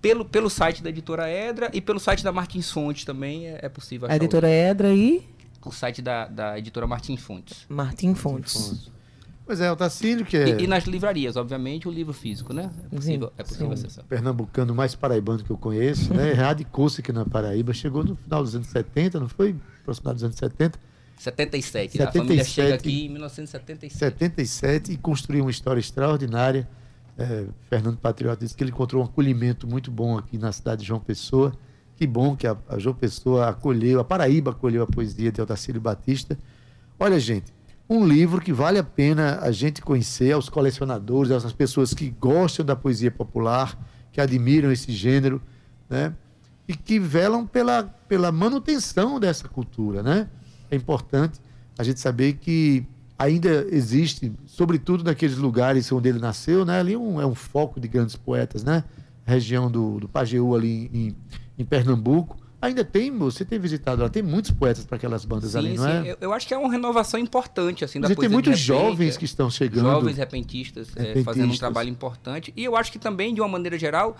[0.00, 3.68] Pelo, pelo site da editora Edra e pelo site da Martins Fontes também é, é
[3.68, 5.26] possível A achar editora Edra e
[5.66, 7.66] o, site da, da editora Martins Fontes.
[7.68, 8.88] Martim Fontes.
[9.48, 12.70] Pois é, Otacílio, que é E, e nas livrarias, obviamente, o livro físico, né?
[12.92, 13.86] É possível, é possível sim.
[13.86, 14.04] acessar.
[14.04, 16.34] pernambucano mais paraibano que eu conheço, né?
[16.36, 19.56] Radicou-se aqui na Paraíba, chegou no final dos anos 70, não foi?
[19.80, 20.78] Aproximado dos anos 70.
[21.16, 22.50] 77, A família 77.
[22.50, 23.98] chega aqui em 1977.
[23.98, 26.68] 77 e construiu uma história extraordinária.
[27.16, 30.88] É, Fernando Patriota disse que ele encontrou um acolhimento muito bom aqui na cidade de
[30.88, 31.54] João Pessoa.
[31.96, 35.80] Que bom que a, a João Pessoa acolheu, a Paraíba acolheu a poesia de Otacílio
[35.80, 36.38] Batista.
[37.00, 37.50] Olha, gente,
[37.88, 42.64] um livro que vale a pena a gente conhecer, aos colecionadores, às pessoas que gostam
[42.64, 43.78] da poesia popular,
[44.12, 45.40] que admiram esse gênero,
[45.88, 46.12] né?
[46.66, 50.28] E que velam pela, pela manutenção dessa cultura, né?
[50.70, 51.40] É importante
[51.78, 52.86] a gente saber que
[53.18, 56.78] ainda existe, sobretudo naqueles lugares onde ele nasceu, né?
[56.78, 58.84] Ali um, é um foco de grandes poetas, né?
[59.24, 61.16] Região do, do Pajeú ali em,
[61.58, 62.36] em Pernambuco.
[62.60, 66.10] Ainda tem, você tem visitado lá, tem muitos poetas para aquelas bandas ali, não é?
[66.10, 68.60] Eu, eu acho que é uma renovação importante, assim, da Mas tem poesia de muitos
[68.60, 69.18] jovens é.
[69.18, 69.84] que estão chegando.
[69.84, 71.24] Jovens repentistas, é, Repentistas.
[71.24, 72.52] fazendo um trabalho importante.
[72.56, 74.16] E eu acho que também, de uma maneira geral,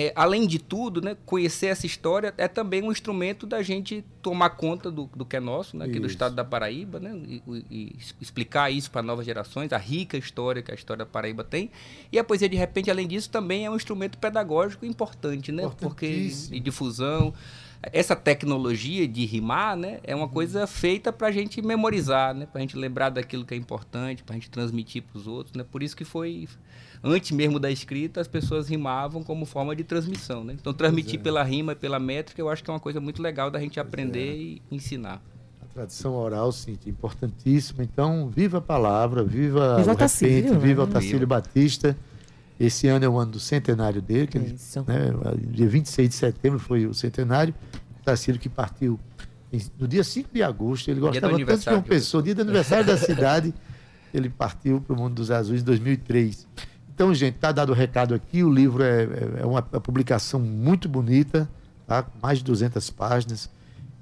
[0.00, 4.50] é, além de tudo, né, conhecer essa história é também um instrumento da gente tomar
[4.50, 6.14] conta do, do que é nosso, né, aqui do Isso.
[6.14, 10.70] estado da Paraíba, né, e, e explicar isso para novas gerações, a rica história que
[10.70, 11.72] a história da Paraíba tem.
[12.12, 16.28] E a poesia, de repente, além disso, também é um instrumento pedagógico importante, né, porque
[16.28, 17.34] de difusão.
[17.82, 22.58] Essa tecnologia de rimar, né, é uma coisa feita para a gente memorizar, né, para
[22.58, 25.64] a gente lembrar daquilo que é importante, para a gente transmitir para os outros, né.
[25.68, 26.46] Por isso que foi
[27.02, 30.56] antes mesmo da escrita, as pessoas rimavam como forma de transmissão, né.
[30.60, 33.50] Então transmitir pela rima e pela métrica, eu acho que é uma coisa muito legal
[33.50, 35.22] da gente aprender e ensinar.
[35.62, 37.84] A tradição oral, sim, é importantíssima.
[37.84, 40.58] Então, viva a palavra, viva, Viva o repente, né?
[40.58, 41.96] viva Otacílio Batista.
[42.58, 44.56] Esse ano é o ano do centenário dele, que ele,
[44.86, 45.12] né,
[45.50, 47.54] dia 26 de setembro foi o centenário.
[48.00, 48.98] Otacílio que partiu
[49.78, 50.88] no dia 5 de agosto.
[50.88, 53.54] Ele do gostava tanto de uma pessoa, dia do aniversário da cidade.
[54.12, 56.46] Ele partiu para o mundo dos azuis em 2003.
[56.98, 58.42] Então, gente, tá dado o recado aqui.
[58.42, 61.48] O livro é, é- é uma, uma publicação muito bonita,
[61.86, 62.04] tá?
[62.20, 63.48] mais de 200 páginas.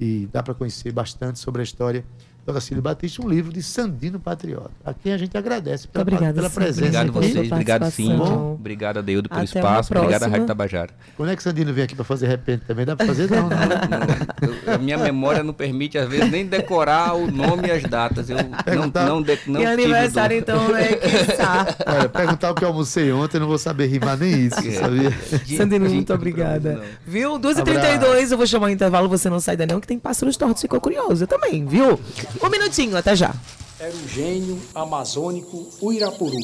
[0.01, 2.03] E dá para conhecer bastante sobre a história
[2.47, 4.71] do Otacílio Batista, um livro de Sandino Patriota.
[4.85, 7.33] A quem a gente agradece pela, Obrigada, pela presença Obrigado aqui.
[7.33, 8.53] vocês, obrigado Bom.
[8.55, 10.31] obrigado Adeudo pelo Até espaço, obrigado próxima.
[10.31, 10.91] Rádio Tabajara.
[11.17, 12.87] Quando é que Sandino vem aqui para fazer repente também?
[12.87, 13.29] Dá para fazer?
[13.31, 14.67] Não, não.
[14.69, 18.31] Eu- a minha memória não permite, às vezes, nem decorar o nome e as datas.
[18.31, 20.89] Eu não, Perguntar- não, de, não e aniversário, do- então, né?
[20.95, 21.67] Quiçá.
[21.87, 24.71] Olha, perguntar o que eu almocei ontem, eu não vou saber rimar nem isso, É.
[24.73, 25.11] sabia?
[25.57, 26.75] Sandino, muito obrigada.
[26.77, 26.83] não.
[27.05, 27.39] Viu?
[27.41, 30.63] 2h32, eu vou chamar o intervalo, você não sai daí não, que tem pássaros tortos,
[30.63, 31.25] ficou curioso.
[31.25, 31.99] Eu também, viu?
[32.43, 33.35] Um minutinho, até já.
[33.79, 36.39] era o gênio amazônico Uirapuru,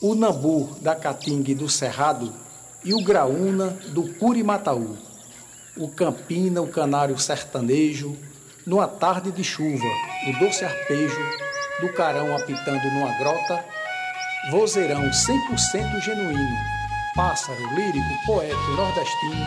[0.00, 2.32] o Nambu da Caatinga e do Cerrado
[2.84, 4.96] e o Graúna do Curimataú,
[5.76, 8.16] o Campina, o Canário Sertanejo,
[8.66, 9.86] numa tarde de chuva,
[10.28, 11.20] o doce arpejo
[11.80, 13.64] do carão apitando numa grota,
[14.50, 16.56] vozeirão 100% genuíno,
[17.14, 19.44] pássaro lírico, poeta nordestino,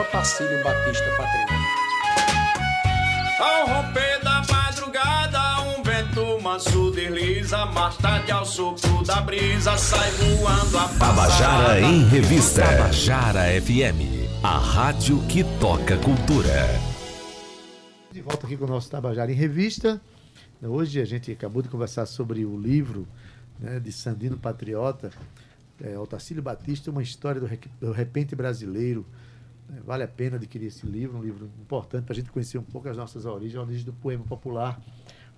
[0.00, 1.52] Otacílio Batista Patriota.
[3.40, 4.21] Ao romper
[6.52, 12.60] manso desliza, mais tarde ao sopro da brisa, sai voando a Tabajara em Revista.
[12.60, 16.66] Tabajara FM, a rádio que toca cultura.
[18.12, 19.98] De volta aqui com o nosso Tabajara em Revista.
[20.62, 23.08] Hoje a gente acabou de conversar sobre o livro
[23.58, 25.10] né, de Sandino Patriota,
[25.82, 27.48] é, Otacílio Batista, uma história do,
[27.80, 29.06] do repente brasileiro.
[29.74, 32.62] É, Vale a pena adquirir esse livro, um livro importante para a gente conhecer um
[32.62, 34.78] pouco as nossas origens, a origem do poema popular,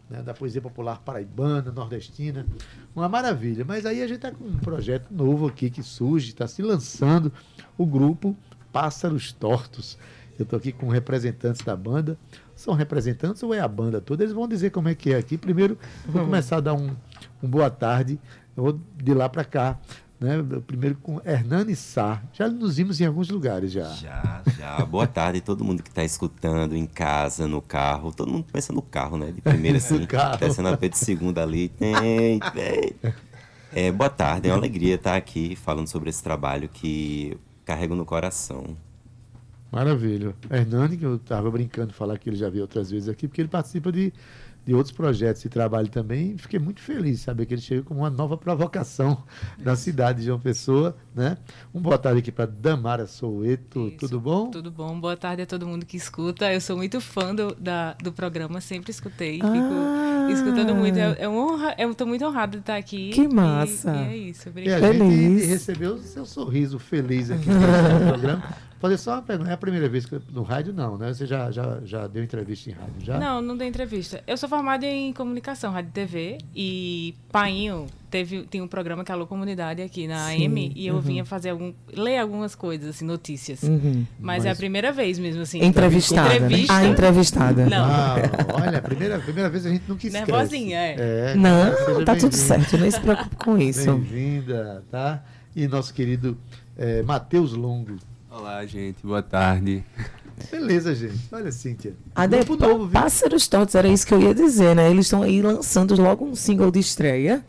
[0.09, 2.47] né, da poesia popular paraibana, nordestina.
[2.95, 3.64] Uma maravilha.
[3.64, 7.33] Mas aí a gente está com um projeto novo aqui que surge, está se lançando,
[7.77, 8.37] o grupo
[8.73, 9.99] Pássaros Tortos.
[10.38, 12.19] Eu estou aqui com representantes da banda.
[12.57, 14.23] São representantes ou é a banda toda?
[14.23, 15.38] Eles vão dizer como é que é aqui.
[15.38, 16.95] Primeiro, vou começar a dar um,
[17.43, 18.19] um boa tarde.
[18.57, 19.79] Eu vou de lá para cá.
[20.20, 20.42] Né?
[20.66, 22.22] Primeiro com Hernani Sá.
[22.33, 23.88] Já nos vimos em alguns lugares já.
[23.90, 24.85] Já, já.
[24.85, 28.12] Boa tarde todo mundo que está escutando em casa, no carro.
[28.12, 29.33] Todo mundo pensa no carro, né?
[29.33, 30.07] De primeira assim,
[30.38, 31.68] descendo a pé de segunda ali.
[31.68, 33.14] Tem, tem.
[33.72, 38.05] É, boa tarde, é uma alegria estar aqui falando sobre esse trabalho que carrego no
[38.05, 38.77] coração.
[39.74, 40.37] Maravilha.
[40.48, 43.40] Hernani, que eu estava brincando de falar que ele já veio outras vezes aqui, porque
[43.40, 44.12] ele participa de,
[44.64, 46.37] de outros projetos de trabalho também.
[46.38, 49.22] Fiquei muito feliz de saber que ele chega como uma nova provocação
[49.59, 50.96] da cidade de João Pessoa.
[51.14, 51.37] Né?
[51.74, 53.88] Um boa tarde aqui para Damara Soueto.
[53.88, 53.98] Isso.
[53.98, 54.50] Tudo bom?
[54.50, 54.98] Tudo bom?
[54.98, 56.53] Boa tarde a todo mundo que escuta.
[56.53, 59.35] Eu sou muito fã do, da, do programa, sempre escutei.
[59.35, 60.29] Fico Ah.
[60.33, 60.98] escutando muito.
[60.98, 63.11] É, é uma honra, eu estou muito honrada de estar aqui.
[63.11, 63.94] Que E- massa.
[63.94, 64.88] E, é isso, E a obrigada.
[64.88, 65.12] Feliz.
[65.40, 68.42] gente recebeu o seu sorriso feliz aqui no programa.
[68.85, 69.49] Fazer só uma pergunta.
[69.49, 71.11] É a primeira vez que no rádio, não, né?
[71.11, 73.18] Você já, já, já deu entrevista em rádio, já?
[73.18, 74.23] Não, não dei entrevista.
[74.27, 76.38] Eu sou formada em comunicação, rádio e TV.
[76.55, 80.73] E Painho teve, tem um programa que é Alô Comunidade aqui na Sim, AM.
[80.77, 81.01] E eu uhum.
[81.01, 81.73] vinha fazer algum.
[81.97, 83.62] ler algumas coisas, assim, notícias.
[83.62, 84.05] Uhum.
[84.20, 85.64] Mas, é a Mas- primeira vez mesmo, assim.
[85.64, 86.37] Entrevistada, né?
[86.37, 86.75] Entrevista.
[86.75, 87.64] Ah, entrevistada.
[87.64, 87.87] Não.
[87.87, 88.16] Ah,
[88.66, 90.31] olha, a primeira, primeira vez a gente nunca esquece.
[90.31, 90.97] Nervosinha, é.
[90.99, 93.90] é Não, seja tá tudo certo, não se preocupe com isso.
[93.94, 95.25] Bem-vinda, tá?
[95.57, 96.37] E nosso querido
[96.77, 97.97] eh, Matheus Longo.
[98.37, 99.85] Olá, gente, boa tarde.
[100.51, 101.20] Beleza, gente.
[101.31, 101.94] Olha, Cíntia.
[102.16, 103.01] Ade, Grupo novo, viu?
[103.01, 104.90] Pássaros Tortos, era isso que eu ia dizer, né?
[104.90, 107.47] Eles estão aí lançando logo um single de estreia,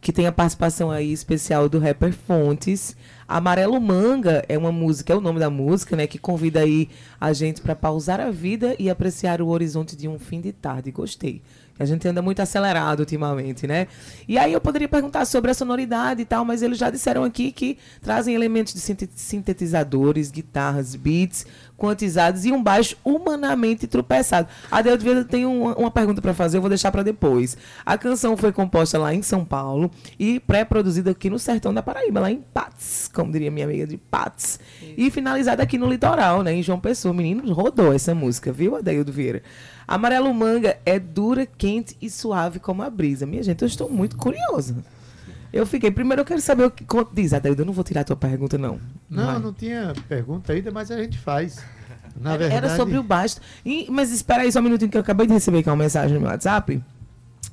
[0.00, 2.96] que tem a participação aí especial do rapper Fontes.
[3.26, 6.06] Amarelo Manga é uma música, é o nome da música, né?
[6.06, 6.88] Que convida aí
[7.20, 10.92] a gente para pausar a vida e apreciar o horizonte de um fim de tarde.
[10.92, 11.42] Gostei.
[11.80, 13.86] A gente anda muito acelerado ultimamente, né?
[14.28, 17.50] E aí eu poderia perguntar sobre a sonoridade e tal, mas eles já disseram aqui
[17.50, 21.46] que trazem elementos de sinte- sintetizadores, guitarras, beats
[21.78, 24.46] quantizados e um baixo humanamente tropeçado.
[24.70, 27.56] A Deus tem uma, uma pergunta para fazer, eu vou deixar para depois.
[27.86, 32.20] A canção foi composta lá em São Paulo e pré-produzida aqui no sertão da Paraíba,
[32.20, 34.60] lá em Patos, como diria minha amiga de Patos.
[34.94, 37.14] E finalizada aqui no litoral, né, em João Pessoa.
[37.14, 39.42] Menino, rodou essa música, viu, Adeildo Vieira?
[39.90, 43.26] Amarelo Manga é dura, quente e suave como a brisa.
[43.26, 44.76] Minha gente, eu estou muito curiosa.
[45.52, 45.90] Eu fiquei.
[45.90, 46.84] Primeiro eu quero saber o que.
[47.12, 48.78] Diz, Adeildo, eu não vou tirar a tua pergunta, não.
[49.10, 49.38] Não, Vai.
[49.40, 51.58] não tinha pergunta ainda, mas a gente faz.
[52.20, 53.40] Na verdade, Era sobre o basto.
[53.66, 56.14] E- mas espera aí só um minutinho que eu acabei de receber aqui uma mensagem
[56.14, 56.80] no meu WhatsApp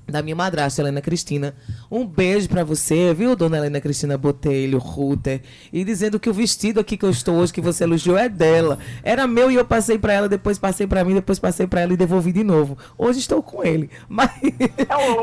[0.08, 1.54] da minha madrasta, Helena Cristina.
[1.91, 5.41] Um beijo pra você, viu, dona Helena Cristina Botelho, Ruter.
[5.72, 8.80] E dizendo que o vestido aqui que eu estou hoje, que você elogiou, é dela.
[9.04, 11.93] Era meu e eu passei pra ela, depois passei pra mim, depois passei pra ela
[11.93, 12.78] e devolvi de novo.
[12.98, 13.89] Hoje estou com ele.
[14.08, 14.32] Mas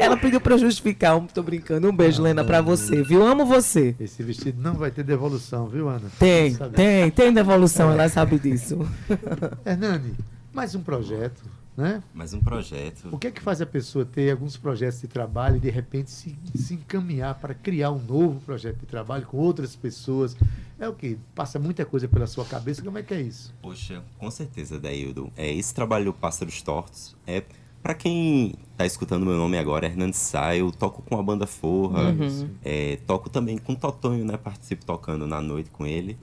[0.00, 1.20] ela pediu pra eu justificar.
[1.32, 1.88] Tô brincando.
[1.88, 3.26] Um beijo, Helena, pra você, viu?
[3.26, 3.94] Amo você.
[3.98, 6.10] Esse vestido não vai ter devolução, viu, Ana?
[6.18, 8.86] Tem, tem, tem devolução, ela sabe disso.
[9.64, 10.14] Hernani,
[10.52, 11.42] mais um projeto.
[11.76, 12.02] Né?
[12.14, 13.08] Mais um projeto.
[13.10, 16.10] O que é que faz a pessoa ter alguns projetos de trabalho e de repente
[16.10, 20.36] se, se encaminhar para criar um novo projeto de trabalho com outras pessoas?
[20.78, 21.18] É o que?
[21.34, 23.52] Passa muita coisa pela sua cabeça, como é que é isso?
[23.62, 25.32] Poxa, com certeza, Daildo.
[25.36, 27.42] É, esse trabalho Pássaros Tortos é.
[27.82, 32.12] Para quem tá escutando meu nome agora, Hernandes Sá, eu toco com a banda Forra,
[32.12, 32.48] Uhum.
[32.64, 34.38] é, toco também com o Totonho, né?
[34.38, 36.16] Participo tocando na noite com ele.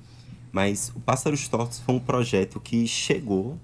[0.51, 3.59] Mas o Pássaros Tortos foi um projeto que chegou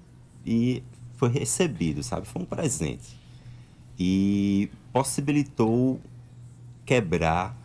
[0.45, 0.83] e
[1.17, 2.25] foi recebido, sabe?
[2.27, 3.17] Foi um presente.
[3.99, 5.99] E possibilitou
[6.85, 7.57] quebrar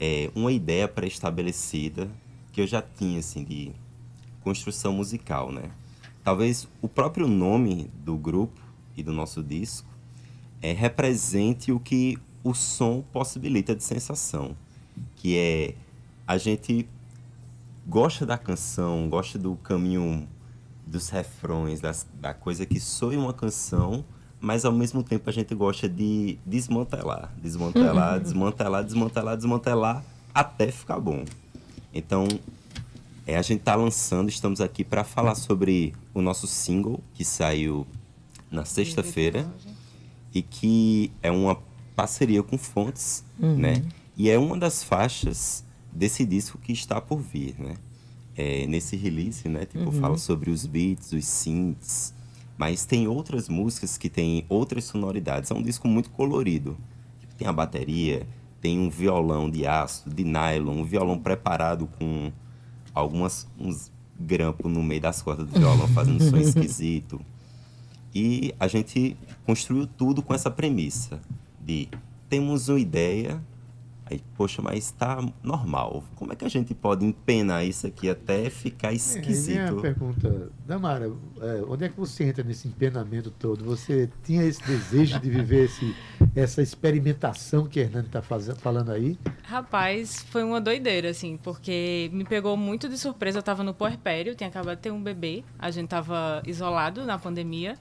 [0.00, 2.08] é, uma ideia pré-estabelecida
[2.52, 3.72] que eu já tinha, assim, de
[4.42, 5.70] construção musical, né?
[6.24, 8.60] Talvez o próprio nome do grupo
[8.96, 9.88] e do nosso disco
[10.60, 14.56] é, represente o que o som possibilita de sensação,
[15.16, 15.74] que é
[16.26, 16.88] a gente
[17.86, 20.28] gosta da canção, gosta do caminho
[20.92, 24.04] dos refrões, das, da coisa que soe uma canção,
[24.40, 28.22] mas ao mesmo tempo a gente gosta de desmantelar, desmantelar, Uhum.
[28.22, 31.24] desmantelar, desmantelar, desmantelar até ficar bom.
[31.94, 32.26] Então,
[33.26, 37.86] é, a gente está lançando, estamos aqui para falar sobre o nosso single que saiu
[38.50, 39.46] na sexta-feira
[40.34, 41.56] e que é uma
[41.96, 43.56] parceria com Fontes, Uhum.
[43.56, 43.82] né?
[44.16, 47.74] E é uma das faixas desse disco que está por vir, né?
[48.36, 49.66] É, nesse release, né?
[49.66, 49.92] Tipo, Uhum.
[49.92, 52.14] fala sobre os beats, os synths,
[52.56, 55.50] mas tem outras músicas que têm outras sonoridades.
[55.50, 56.76] É um disco muito colorido.
[57.20, 58.26] Tipo, tem a bateria,
[58.60, 62.32] tem um violão de aço, de nylon, um violão preparado com
[62.94, 67.20] algumas uns grampos no meio das cordas do violão fazendo som esquisito.
[68.14, 71.20] E a gente construiu tudo com essa premissa
[71.60, 71.88] de
[72.28, 73.42] temos uma ideia,
[74.12, 76.04] aí, poxa, mas tá normal.
[76.14, 79.18] Como é que a gente pode empenar isso aqui até ficar É, aí vem a
[79.18, 79.76] esquisito?
[79.80, 81.10] pergunta, Damara,
[81.40, 83.64] é, onde é que você entra nesse empenamento todo?
[83.64, 85.94] Você tinha esse desejo de viver esse,
[86.34, 89.18] essa experimentação que a Hernani está falando aí?
[89.42, 93.38] Rapaz, foi uma doideira, assim, porque me pegou muito de surpresa.
[93.38, 95.44] Eu tava no puerpério, tinha acabado de ter um bebê.
[95.58, 97.76] A gente tava isolado na pandemia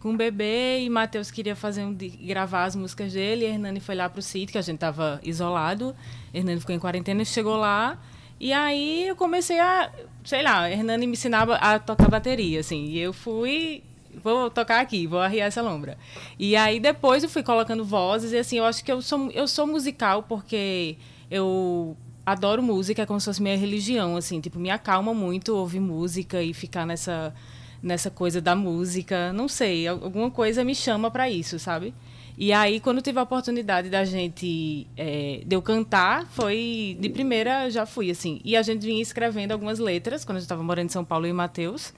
[0.00, 1.96] com um bebê e Matheus queria fazer um,
[2.26, 3.44] gravar as músicas dele.
[3.44, 5.94] E Hernani foi lá pro sítio, que a gente tava isolado.
[6.32, 7.98] Hernani ficou em quarentena e chegou lá.
[8.40, 9.92] E aí eu comecei a,
[10.24, 12.86] sei lá, Hernani me ensinava a tocar bateria, assim.
[12.86, 13.82] E eu fui
[14.24, 15.96] vou tocar aqui, vou arriar essa lombra.
[16.38, 19.46] E aí depois eu fui colocando vozes e assim, eu acho que eu sou eu
[19.46, 20.96] sou musical porque
[21.30, 25.80] eu adoro música, é como se fosse minha religião, assim, tipo, me acalma muito ouvir
[25.80, 27.34] música e ficar nessa
[27.82, 31.94] nessa coisa da música, não sei, al- alguma coisa me chama para isso, sabe?
[32.38, 37.68] E aí, quando tive a oportunidade da gente, é, de eu cantar, foi, de primeira,
[37.70, 38.40] já fui, assim.
[38.42, 41.26] E a gente vinha escrevendo algumas letras, quando a gente estava morando em São Paulo
[41.26, 41.92] e Mateus.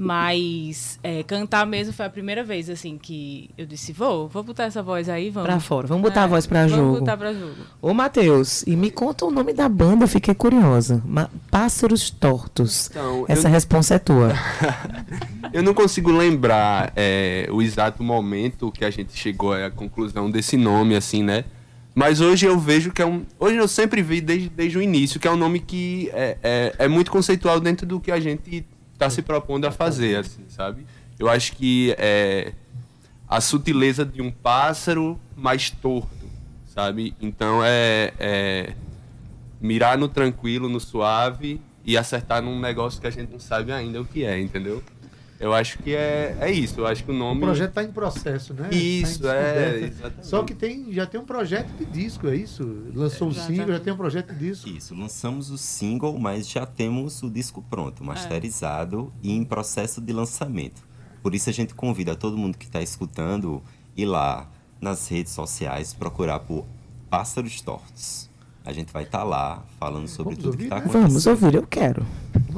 [0.00, 4.64] Mas é, cantar mesmo foi a primeira vez, assim, que eu disse, vou, vou botar
[4.64, 5.48] essa voz aí, vamos.
[5.48, 5.88] Pra fora.
[5.88, 6.82] Vamos botar a voz pra jogo.
[6.82, 7.54] Vamos botar pra jogo.
[7.82, 11.02] Ô, Matheus, e me conta o nome da banda, eu fiquei curiosa.
[11.04, 12.88] Ma- Pássaros Tortos.
[12.90, 14.32] Então, Essa eu- resposta é tua.
[15.52, 20.56] Eu não consigo lembrar é, o exato momento que a gente chegou à conclusão desse
[20.58, 21.44] nome, assim, né?
[21.94, 23.24] Mas hoje eu vejo que é um.
[23.40, 26.74] Hoje eu sempre vi desde, desde o início que é um nome que é, é,
[26.80, 28.64] é muito conceitual dentro do que a gente
[28.98, 30.84] está se propondo a fazer, assim, sabe?
[31.16, 32.52] Eu acho que é
[33.28, 36.26] a sutileza de um pássaro mais torto,
[36.66, 37.14] sabe?
[37.20, 38.74] Então é, é
[39.60, 44.00] mirar no tranquilo, no suave e acertar num negócio que a gente não sabe ainda
[44.00, 44.82] o que é, entendeu?
[45.40, 46.80] Eu acho que é, é isso.
[46.80, 47.40] Eu acho que o O nome.
[47.40, 48.68] projeto está em processo, né?
[48.68, 49.86] Tá Isso, é, descoberta.
[49.86, 50.26] exatamente.
[50.26, 52.64] Só que tem, já tem um projeto de disco, é isso?
[52.94, 54.68] Lançou o single, já tem um projeto de disco.
[54.68, 60.12] Isso, lançamos o single, mas já temos o disco pronto, masterizado e em processo de
[60.12, 60.82] lançamento.
[61.22, 63.62] Por isso a gente convida todo mundo que está escutando
[63.96, 64.48] ir lá
[64.80, 66.64] nas redes sociais procurar por
[67.10, 68.28] Pássaros Tortos.
[68.64, 70.80] A gente vai estar lá falando sobre Vamos tudo que ouvir, está né?
[70.82, 71.08] acontecendo.
[71.08, 72.04] Vamos ouvir, eu quero.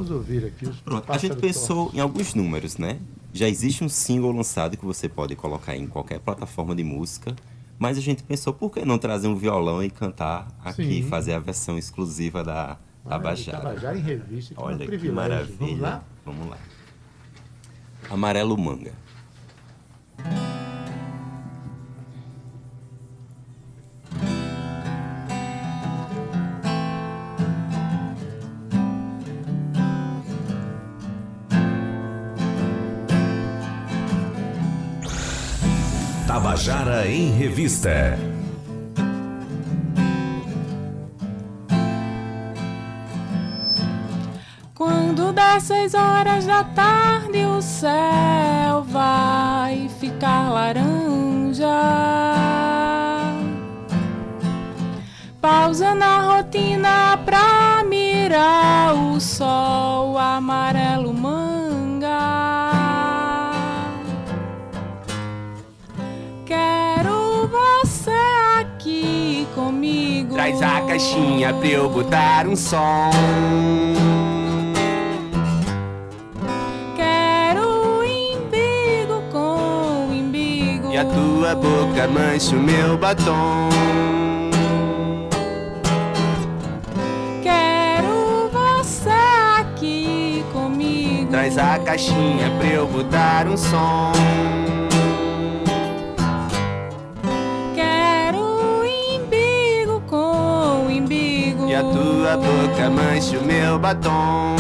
[0.01, 2.99] Vamos ouvir aqui os Pronto, a gente pensou em alguns números, né?
[3.35, 7.37] Já existe um single lançado que você pode colocar em qualquer plataforma de música,
[7.79, 11.09] mas a gente pensou por que não trazer um violão e cantar aqui, Sim.
[11.09, 13.59] fazer a versão exclusiva da Tabajara.
[13.59, 15.57] Tabajara em revista, que é um Olha que maravilha.
[15.59, 16.05] Vamos lá?
[16.25, 16.59] Vamos lá.
[18.09, 18.93] Amarelo Manga.
[36.33, 38.17] Tabajara em Revista.
[44.73, 51.67] Quando der seis horas da tarde, o céu vai ficar laranja.
[55.41, 61.13] Pausa na rotina pra mirar o sol amarelo
[70.51, 73.11] Traz a caixinha pra eu botar um som.
[76.97, 80.91] Quero imbigo com imbigo.
[80.91, 83.69] E a tua boca mancha o meu batom.
[87.45, 89.09] Quero você
[89.61, 91.31] aqui comigo.
[91.31, 94.11] Traz a caixinha pra eu botar um som.
[102.21, 104.55] A tua boca mancha o meu batom.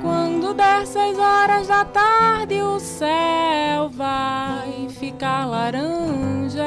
[0.00, 6.64] Quando der seis horas da tarde, o céu vai ficar laranja.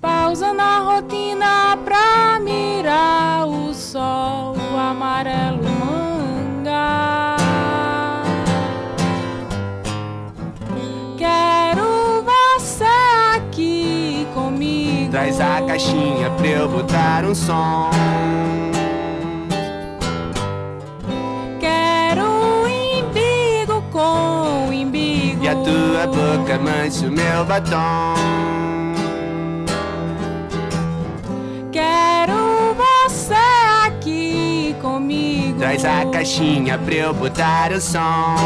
[0.00, 5.59] Pausa na rotina pra mirar o sol amarelo
[15.40, 15.40] comigo.
[15.40, 17.90] Traz a caixinha pra eu botar um som.
[21.58, 25.42] Quero imbigo com imbigo.
[25.42, 28.14] E a tua boca mancha o meu batom.
[31.72, 33.34] Quero você
[33.86, 35.58] aqui comigo.
[35.58, 38.36] Traz a caixinha pra eu botar o som.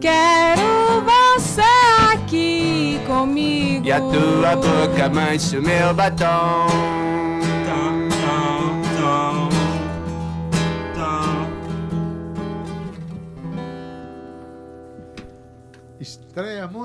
[0.00, 1.62] Quero você
[2.12, 2.57] aqui
[3.08, 3.86] comigo.
[3.86, 5.94] E a tua boca mancha o meu.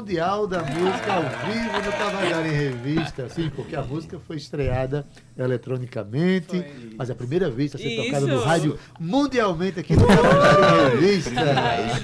[0.04, 5.08] Mundial da música ao vivo no Tabajara em Revista, sim, porque a música foi estreada
[5.38, 6.66] eletronicamente,
[6.98, 8.44] mas a primeira vez está sendo tocada no Isso.
[8.44, 11.32] rádio mundialmente aqui no Tabajara em Revista.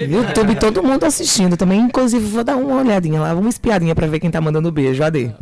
[0.02, 1.80] YouTube, todo mundo assistindo também.
[1.80, 5.02] Inclusive, vou dar uma olhadinha lá, uma espiadinha pra ver quem tá mandando beijo.
[5.02, 5.34] Ade.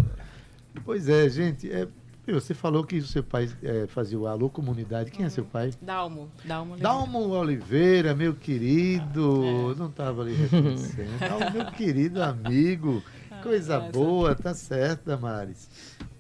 [0.84, 1.70] Pois é, gente.
[1.70, 1.86] é,
[2.33, 5.11] você falou que o seu pai é, fazia o Alô Comunidade.
[5.11, 5.72] Quem é seu pai?
[5.81, 6.76] Dalmo, Dalmo.
[6.76, 9.74] Dalmo Oliveira, meu querido.
[9.76, 11.18] Não estava ali reconhecendo.
[11.20, 13.03] Dalmo, meu querido amigo.
[13.43, 15.68] Coisa boa, tá certo, Damares.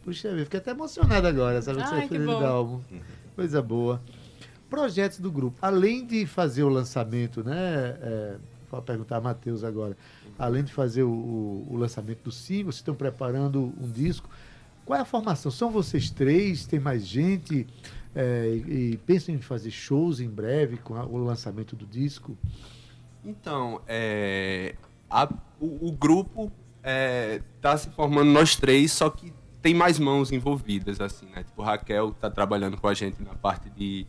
[0.04, 1.82] Puxa vida, fiquei até emocionado agora, sabe?
[1.82, 2.40] que você Ai, é que de bom.
[2.40, 2.84] Dalmo.
[3.34, 4.00] Coisa boa.
[4.70, 5.58] Projetos do grupo.
[5.62, 7.96] Além de fazer o lançamento, né?
[8.00, 8.36] É,
[8.70, 9.96] vou perguntar a Matheus agora.
[10.38, 14.28] Além de fazer o, o- o lançamento do single, vocês estão preparando um disco.
[14.88, 15.50] Qual é a formação?
[15.52, 16.64] São vocês três?
[16.64, 17.66] Tem mais gente?
[18.14, 22.34] É, e, pensam em fazer shows em breve com a- o lançamento do disco?
[23.22, 24.74] Então, é,
[25.10, 25.28] a-
[25.60, 26.50] o, o grupo
[26.82, 29.30] está se formando nós três, só que
[29.60, 31.44] tem mais mãos envolvidas, assim, né?
[31.44, 34.06] Tipo, Raquel está trabalhando com a gente na parte de...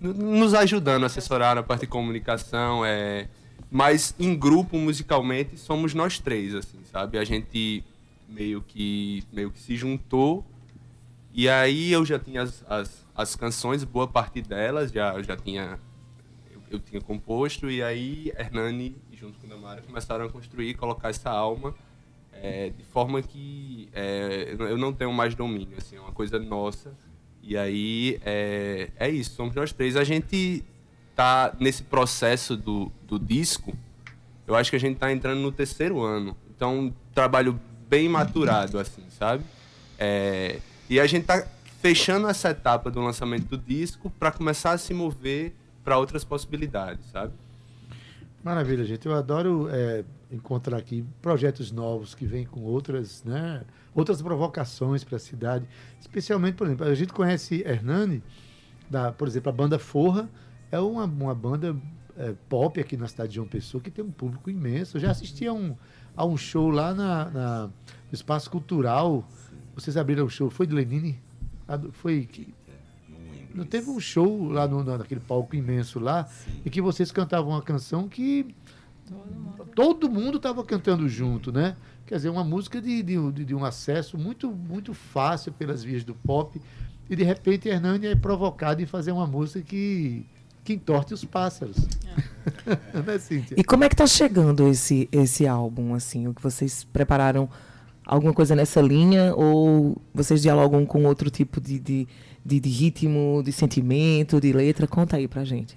[0.00, 3.28] no- nos ajudando a assessorar na parte de comunicação, é,
[3.70, 7.18] mas em grupo, musicalmente, somos nós três, assim, sabe?
[7.18, 7.84] A gente
[8.28, 10.44] meio que, meio que se juntou
[11.32, 15.78] e aí eu já tinha as, as, as canções, boa parte delas, já, já tinha
[16.50, 21.30] eu, eu tinha composto e aí Hernani junto com Damara começaram a construir, colocar essa
[21.30, 21.74] alma
[22.42, 26.92] é, de forma que é, eu não tenho mais domínio, assim, é uma coisa nossa.
[27.42, 29.96] E aí é, é isso, somos nós três.
[29.96, 30.64] A gente
[31.14, 33.76] tá nesse processo do, do disco,
[34.46, 36.36] eu acho que a gente tá entrando no terceiro ano.
[36.54, 39.44] Então, trabalho bem maturado, assim, sabe?
[39.98, 41.46] É, e a gente tá
[41.80, 47.04] fechando essa etapa do lançamento do disco para começar a se mover para outras possibilidades,
[47.10, 47.32] sabe?
[48.42, 49.06] Maravilha, gente.
[49.06, 53.62] Eu adoro é, encontrar aqui projetos novos que vêm com outras, né,
[53.94, 55.66] outras provocações para a cidade.
[56.00, 58.22] Especialmente, por exemplo, a gente conhece Hernani,
[58.88, 60.28] da, por exemplo, a banda Forra,
[60.70, 61.76] é uma, uma banda
[62.16, 64.96] é, pop aqui na cidade de João Pessoa que tem um público imenso.
[64.96, 65.76] Eu já assisti a um,
[66.18, 67.72] a um show lá na, na- no
[68.12, 69.24] Espaço Cultural.
[69.74, 71.18] Vocês abriram o show, foi de Lenine?
[71.80, 72.52] Do- Foi que,
[73.54, 76.28] não teve um show lá no, naquele palco imenso lá,
[76.64, 78.46] e que vocês cantavam uma canção que
[79.74, 81.76] todo mundo estava cantando junto, né?
[82.06, 86.02] Quer dizer, uma música de, de, de- de um acesso muito, muito fácil pelas vias
[86.04, 86.60] do pop,
[87.08, 90.26] e de repente Hernani é provocado em fazer uma música que,
[90.68, 91.76] que entorte os pássaros.
[93.06, 93.54] né, Cíntia?
[93.58, 97.48] E como é que tá chegando esse, esse álbum, assim, o que vocês prepararam
[98.04, 99.34] alguma coisa nessa linha?
[99.34, 102.06] Ou vocês dialogam com outro tipo de, de,
[102.44, 104.86] de, de ritmo, de sentimento, de letra?
[104.86, 105.74] Conta aí pra gente.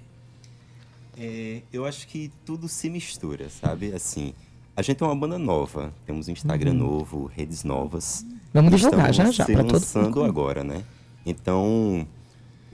[1.16, 3.94] É, eu acho que tudo se mistura, sabe?
[3.94, 4.34] Assim,
[4.76, 6.76] a gente é uma banda nova, temos um Instagram Uhum.
[6.78, 8.26] novo, redes novas.
[8.52, 10.24] Vamos divulgar Estamos já, já, se pra todo lançando mundo.
[10.24, 10.82] agora, né?
[11.24, 12.06] Então,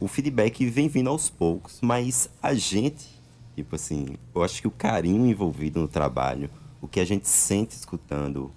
[0.01, 3.07] o feedback vem vindo aos poucos, mas a gente,
[3.55, 7.75] tipo assim, eu acho que o carinho envolvido no trabalho, o que a gente sente
[7.75, 8.51] escutando,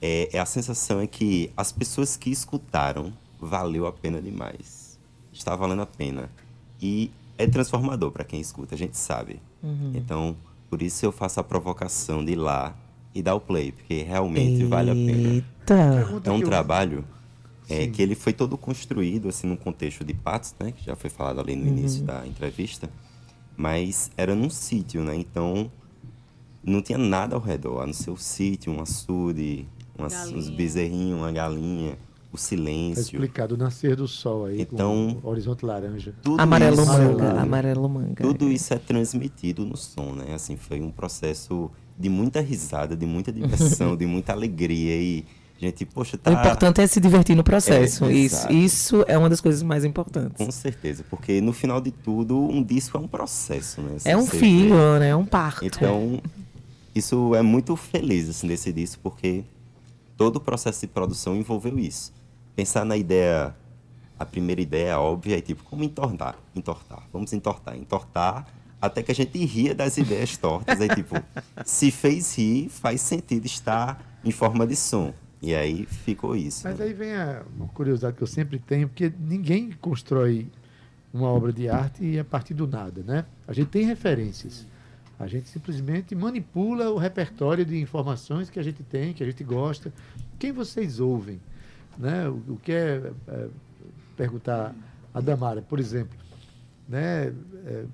[0.00, 4.98] é, é a sensação é que as pessoas que escutaram valeu a pena demais.
[5.32, 6.30] Está valendo a pena.
[6.80, 9.40] E é transformador para quem escuta, a gente sabe.
[9.62, 9.92] Uhum.
[9.94, 10.36] Então,
[10.68, 12.76] por isso eu faço a provocação de ir lá
[13.14, 15.28] e dar o play, porque realmente vale a pena.
[15.28, 16.20] Eita.
[16.24, 17.04] É um trabalho
[17.68, 21.08] é, que ele foi todo construído assim num contexto de Patos, né, que já foi
[21.10, 21.78] falado ali no Uhum.
[21.78, 22.90] início da entrevista,
[23.56, 25.14] mas era num sítio, né?
[25.14, 25.70] Então
[26.64, 29.66] não tinha nada ao redor, a não ser o sítio, um açude,
[29.98, 31.98] umas, uns bezerrinhos, uma galinha,
[32.32, 33.02] o Tá silêncio.
[33.16, 36.14] explicado, o nascer do sol aí, Então- com o horizonte laranja.
[36.38, 38.22] Amarelo isso- manga, amarelo manga.
[38.22, 40.32] Tudo isso é transmitido no som, né?
[40.34, 43.30] Assim, foi um processo de muita risada, de muita
[43.90, 45.24] diversão, de muita alegria e
[45.66, 48.04] gente, poxa, tá O importante é se divertir no processo.
[48.06, 50.44] É, isso, isso é uma das coisas mais importantes.
[50.44, 53.98] Com certeza, porque no final de tudo, um disco é um processo, né?
[53.98, 54.98] Se É um filho, vê.
[54.98, 55.08] né?
[55.10, 55.64] É um parto.
[55.64, 56.20] Então,
[56.94, 59.44] isso é muito feliz, assim, desse disco, porque
[60.16, 62.12] todo o processo de produção envolveu isso.
[62.56, 63.54] Pensar na ideia,
[64.18, 66.36] a primeira ideia óbvia é tipo, como entortar?
[66.56, 67.04] Entortar.
[67.12, 68.46] Vamos entortar, entortar,
[68.80, 70.80] até que a gente ria das ideias tortas.
[70.80, 71.14] Aí, tipo,
[71.64, 75.14] se fez rir, faz sentido estar em forma de som.
[75.42, 76.62] E aí ficou isso.
[76.62, 80.48] Mas aí vem a, uma curiosidade que eu sempre tenho, porque ninguém constrói
[81.12, 83.24] uma obra de arte a partir do nada, né?
[83.46, 84.64] A gente tem referências.
[85.18, 89.42] A gente simplesmente manipula o repertório de informações que a gente tem, que a gente
[89.42, 89.92] gosta.
[90.38, 91.40] Quem vocês ouvem?
[91.98, 92.28] Né?
[92.28, 93.48] O, o que é, é,
[94.16, 94.74] perguntar
[95.12, 96.16] a Damara, por exemplo,
[96.88, 97.32] né?
[97.66, 97.84] É,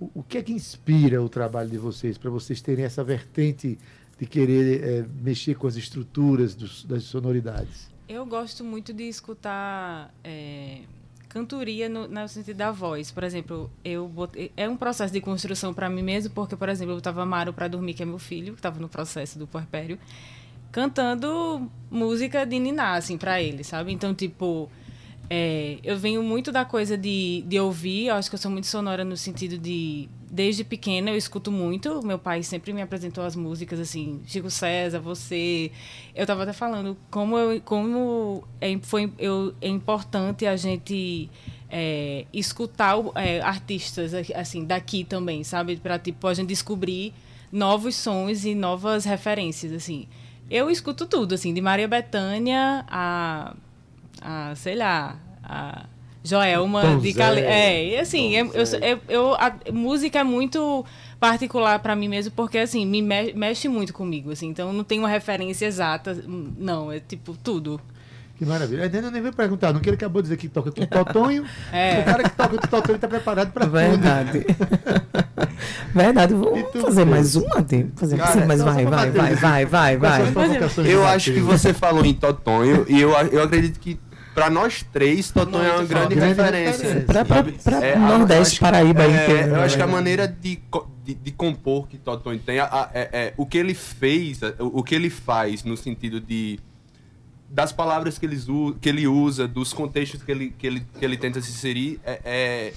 [0.00, 3.78] o, o que é que inspira o trabalho de vocês para vocês terem essa vertente
[4.18, 7.88] de querer é, mexer com as estruturas dos- das sonoridades?
[8.08, 10.80] Eu gosto muito de escutar é,
[11.28, 13.10] cantoria no, no sentido da voz.
[13.10, 16.92] Por exemplo, eu botei- é um processo de construção para mim mesmo, porque, por exemplo,
[16.92, 19.98] eu botava Maro para dormir, que é meu filho, que estava no processo do puerpério,
[20.70, 23.92] cantando música de ninar, assim, para ele, sabe?
[23.92, 24.68] Então, tipo,
[25.30, 28.66] é, eu venho muito da coisa de, de ouvir, eu acho que eu sou muito
[28.66, 30.08] sonora no sentido de.
[30.30, 32.04] Desde pequena eu escuto muito.
[32.04, 35.70] Meu pai sempre me apresentou as músicas, assim, Chico César, você.
[36.14, 41.30] Eu estava até falando como, eu, como é, foi, eu, é importante a gente
[41.70, 45.76] é, escutar é, artistas assim daqui também, sabe?
[45.76, 47.14] Para tipo, a gente descobrir
[47.50, 50.06] novos sons e novas referências, assim.
[50.50, 53.54] Eu escuto tudo, assim, de Maria Bethânia a
[54.20, 55.84] a, sei lá, a
[56.22, 57.40] Joelma Tom de Cali.
[57.40, 60.84] É, e assim, eu, eu, eu, eu- a música é muito
[61.20, 64.48] particular para mim mesmo, porque assim, me me- mexe muito comigo, assim.
[64.48, 67.80] Então não tem uma referência exata, não, é tipo tudo.
[68.36, 68.82] Que maravilha.
[68.82, 71.44] Ainda nem vou perguntar, não que ele acabou de dizer que toca com o Totonho.
[71.72, 72.00] É.
[72.00, 73.72] O cara que toca com o Totonho está preparado para tudo.
[73.74, 74.44] Verdade.
[75.94, 76.34] Verdade.
[76.34, 77.86] Vou tu, fazer mais uma, Ade.
[77.94, 80.52] Fazer Cara, assim, mas então, vai, vai, vai, vai, vai, vai.
[80.84, 83.94] Eu acho que você falou em Totonho e eu, eu acredito que
[84.34, 86.82] pra nós três, Totonho é uma grande, Grande referência.
[86.84, 87.06] referência.
[87.06, 89.48] Pra, pra, pra É, Nordeste, Paraíba é, inteiro.
[89.54, 90.60] Eu acho que a maneira de,
[91.04, 94.78] de, de compor que Totonho tem, a- a- é- é, o que ele fez, o,
[94.80, 96.58] o que ele faz no sentido de
[97.48, 101.04] das palavras que ele, usa, que ele usa, dos contextos que ele, que ele, que
[101.04, 102.72] ele tenta se inserir, é,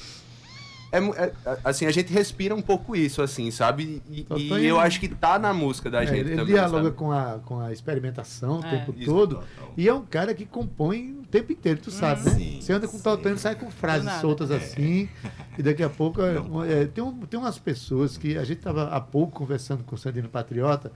[0.92, 4.02] é, é é- é- assim, a gente respira um pouco isso, assim, sabe?
[4.10, 6.96] E, e eu acho que tá na música da É, gente ele também, dialoga sabe?
[6.96, 8.70] com a, com a experimentação o É.
[8.78, 9.36] tempo Isso, todo.
[9.36, 9.74] total.
[9.76, 12.32] E é um cara que compõe o tempo inteiro, tu sabe, né?
[12.32, 13.22] Sim, Você anda com o sim.
[13.26, 14.22] Ele sai com frases nada.
[14.22, 15.10] soltas assim.
[15.58, 16.22] E daqui a pouco.
[16.22, 16.36] é,
[16.72, 18.38] é, tem, um, tem umas pessoas que.
[18.38, 20.92] A gente estava há pouco conversando com o Sandino Patriota.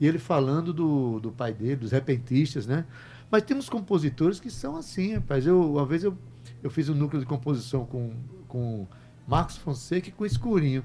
[0.00, 2.84] E ele falando do, do pai dele, dos repentistas, né?
[3.30, 5.46] Mas tem uns compositores que são assim, rapaz.
[5.46, 6.16] Eu, uma vez eu,
[6.62, 8.12] eu fiz um núcleo de composição com,
[8.48, 8.86] com
[9.30, 10.82] Marcos Fonseca e com Escurinho.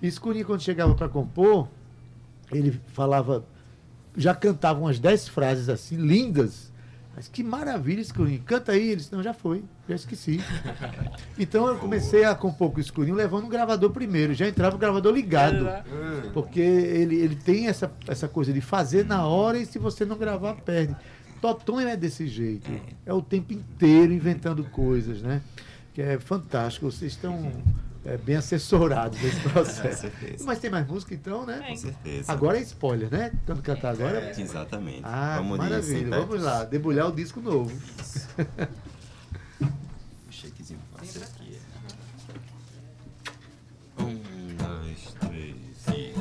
[0.00, 1.66] E Escurinho, quando chegava para compor,
[2.52, 3.44] ele falava,
[4.16, 6.72] já cantava umas 10 frases assim, lindas.
[7.16, 8.40] Mas que maravilha, Escurinho.
[8.46, 8.90] Canta aí.
[8.90, 10.40] Ele disse, não, já foi, já esqueci.
[11.36, 14.34] Então eu comecei a compor com o Escurinho levando um gravador primeiro.
[14.34, 15.66] Já entrava o gravador ligado.
[16.32, 20.16] Porque ele, ele tem essa, essa coisa de fazer na hora e se você não
[20.16, 20.94] gravar, perde.
[21.40, 22.70] Totonho é desse jeito.
[23.04, 25.42] É o tempo inteiro inventando coisas, né?
[25.98, 26.88] Que é fantástico.
[26.88, 27.52] Vocês estão
[28.04, 30.02] é, bem assessorados nesse processo.
[30.02, 30.44] certeza.
[30.44, 31.60] Mas tem mais música então, né?
[31.66, 32.30] Com certeza.
[32.30, 33.32] Agora é spoiler, né?
[33.44, 34.20] Tanto cantar agora.
[34.20, 35.00] É, exatamente.
[35.02, 36.20] Ah, Vamos maravilha.
[36.20, 37.76] Vamos lá, debulhar o disco novo.
[39.60, 41.58] Um shakezinho fácil aqui.
[43.98, 44.20] Um,
[44.56, 45.56] dois, três
[45.98, 46.14] e.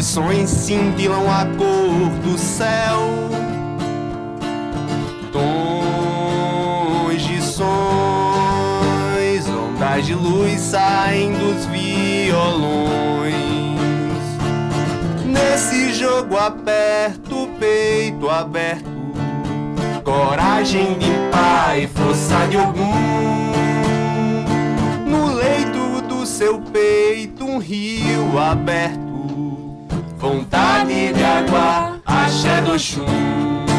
[0.00, 3.00] sons cintilam a cor do céu.
[5.30, 7.66] Tons de sons,
[9.48, 13.34] ondas de luz saem dos violões.
[15.26, 18.88] Nesse jogo aperto, peito aberto,
[20.04, 23.52] coragem de pai, força de algum.
[25.06, 29.11] No leito do seu peito, um rio aberto.
[30.22, 33.71] Vontade de água, axé do chum.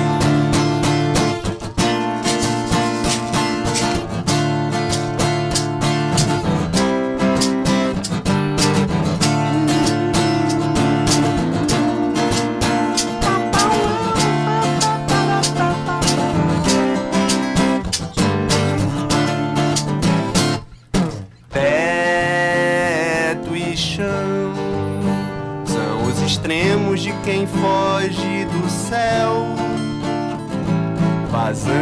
[31.54, 31.76] Vazão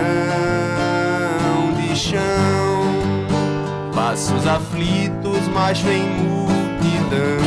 [1.78, 2.20] de chão,
[3.96, 7.40] passos aflitos, mas em multidão.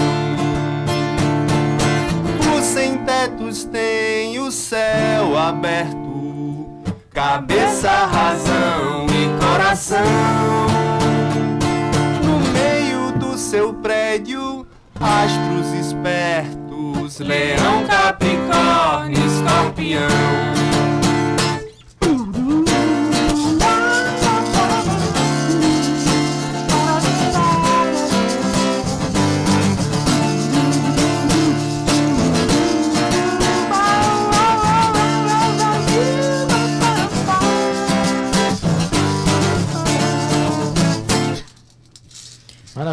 [2.56, 6.66] Os sem tetos têm o céu aberto,
[7.10, 10.00] cabeça, razão e coração.
[12.24, 14.66] No meio do seu prédio,
[14.98, 20.63] astros espertos, leão, capricórnio, escorpião.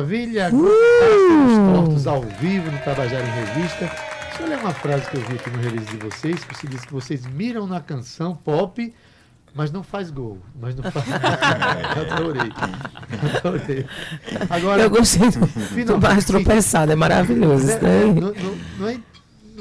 [0.02, 0.49] Maravilha!
[0.52, 1.74] Uh!
[1.76, 3.86] Tortos ao vivo no Tabajara em Revista.
[4.30, 6.68] Deixa eu ler uma frase que eu vi aqui no release de vocês, que você
[6.68, 8.91] disse que vocês miram na canção pop,
[9.54, 10.39] mas não faz gol.
[10.60, 11.06] Mas não faz.
[12.14, 12.52] Adorei.
[13.43, 13.86] Adorei.
[14.49, 18.06] Agora, Eu gostei do, do mais tropeçado, é maravilhoso isso É, daí.
[18.14, 18.97] não, não- não é,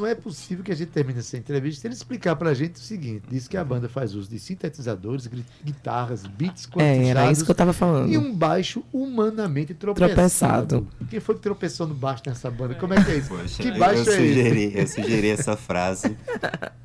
[0.01, 2.79] não é possível que a gente termine essa entrevista sem ele explicar pra gente o
[2.81, 5.29] seguinte: diz que a banda faz uso de sintetizadores,
[5.65, 8.11] guitarras, beats É, era quantizados isso que eu tava falando.
[8.13, 10.15] e um baixo humanamente tropeçado.
[10.15, 10.89] Tropeçado.
[11.09, 12.75] Quem foi que tropeçou no baixo nessa banda?
[12.75, 13.29] Como é que é isso?
[13.29, 14.79] Poxa, que baixo eu, é sugeri, esse?
[15.01, 16.17] eu sugeri essa frase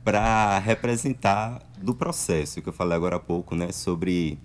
[0.04, 3.72] para representar do processo que eu falei agora há pouco, né?
[3.72, 4.38] Sobre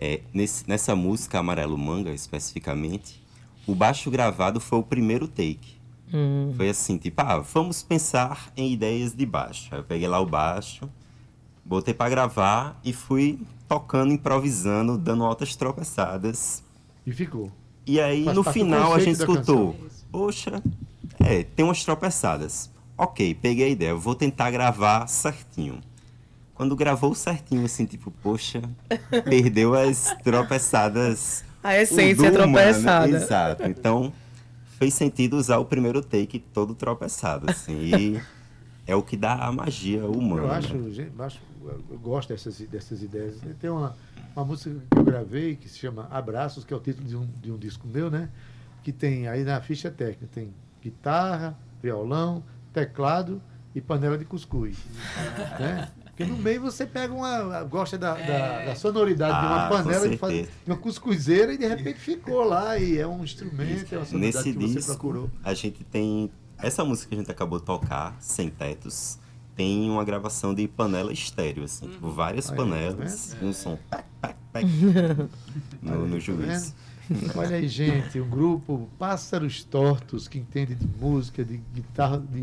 [0.00, 3.22] é, nesse- nessa música Amarelo Manga, especificamente,
[3.66, 5.75] o baixo gravado foi o primeiro take.
[6.12, 6.52] Hum.
[6.56, 9.68] Foi assim, tipo, ah, vamos pensar em ideias de baixo.
[9.72, 10.88] Aí eu peguei lá o baixo,
[11.64, 16.62] botei para gravar e fui tocando, improvisando, dando altas tropeçadas.
[17.06, 17.50] E ficou.
[17.86, 19.72] E aí, Faz no final, a gente escutou.
[19.72, 19.86] canção.
[20.10, 20.62] Poxa,
[21.20, 22.70] é, tem umas tropeçadas.
[22.98, 25.80] Ok, peguei a ideia, vou tentar gravar certinho.
[26.54, 28.62] Quando gravou certinho, assim, tipo, poxa,
[29.24, 31.44] perdeu as tropeçadas.
[31.62, 32.52] A essência humano.
[32.54, 33.08] tropeçada.
[33.08, 33.62] Exato.
[33.64, 34.12] Então,
[34.78, 37.72] fez sentido usar o primeiro take todo tropeçado, assim.
[37.74, 38.22] E
[38.86, 40.42] é o que dá a magia humana.
[40.42, 40.54] Eu né?
[40.54, 41.40] acho, gente, acho-
[41.90, 43.40] eu gosto dessas, dessas ideias.
[43.58, 43.96] Tem uma,
[44.34, 47.26] uma música que eu gravei que se chama Abraços, que é o título de um,
[47.26, 48.28] de um disco meu, né?
[48.82, 53.42] Que tem aí na ficha técnica, tem guitarra, violão, teclado
[53.74, 54.76] e panela de cuscuz.
[55.58, 55.88] né?
[56.16, 57.62] Porque no meio você pega uma.
[57.64, 61.66] gosta da, da, da sonoridade de uma Ah, panela de, fazer, uma cuscuzeira e de
[61.66, 65.30] repente ficou lá e é um instrumento, é uma sonoridade Nesse que você disco, procurou.
[65.44, 66.30] a gente tem.
[66.58, 69.18] Essa música que a gente acabou de tocar, Sem Tetos,
[69.54, 74.04] tem uma gravação de panela estéreo, assim, tipo, várias Aí, panelas, tá um som pac,
[74.18, 74.64] pac, pac,
[75.82, 76.74] no, no juiz.
[77.36, 82.42] Olha aí, gente, um grupo Pássaros Tortos, que entende de música, de guitarra, de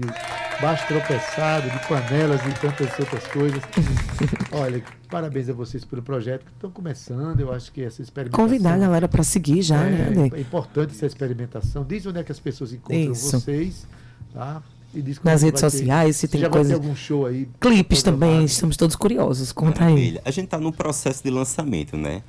[0.62, 3.62] baixo tropeçado, de panelas e tantas outras coisas.
[4.52, 7.40] Olha, parabéns a vocês pelo projeto que estão começando.
[7.40, 8.46] Eu acho que essa experimentação.
[8.46, 11.84] Convidar a galera pra seguir já, é, né, é importante essa experimentação.
[11.84, 13.40] Diz onde é que as pessoas encontram Isso.
[13.40, 13.86] vocês,
[14.34, 14.62] tá?
[14.96, 17.50] Nas vai redes ter- sociais, se tem já coisa- vai ter algum show aí.
[17.60, 19.52] Clipes também, estamos todos curiosos.
[19.52, 19.90] Conta aí.
[19.94, 20.22] Maravilha.
[20.24, 22.22] A gente está no processo de lançamento, né?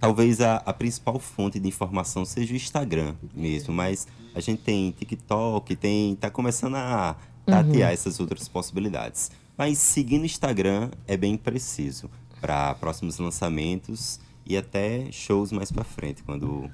[0.00, 4.90] Talvez a, a principal fonte de informação seja o Instagram mesmo, mas a gente tem
[4.92, 9.30] TikTok, tem tá começando a tatear essas outras possibilidades.
[9.56, 12.08] Mas seguindo o Instagram é bem preciso
[12.40, 16.70] para próximos lançamentos e até shows mais para frente, quando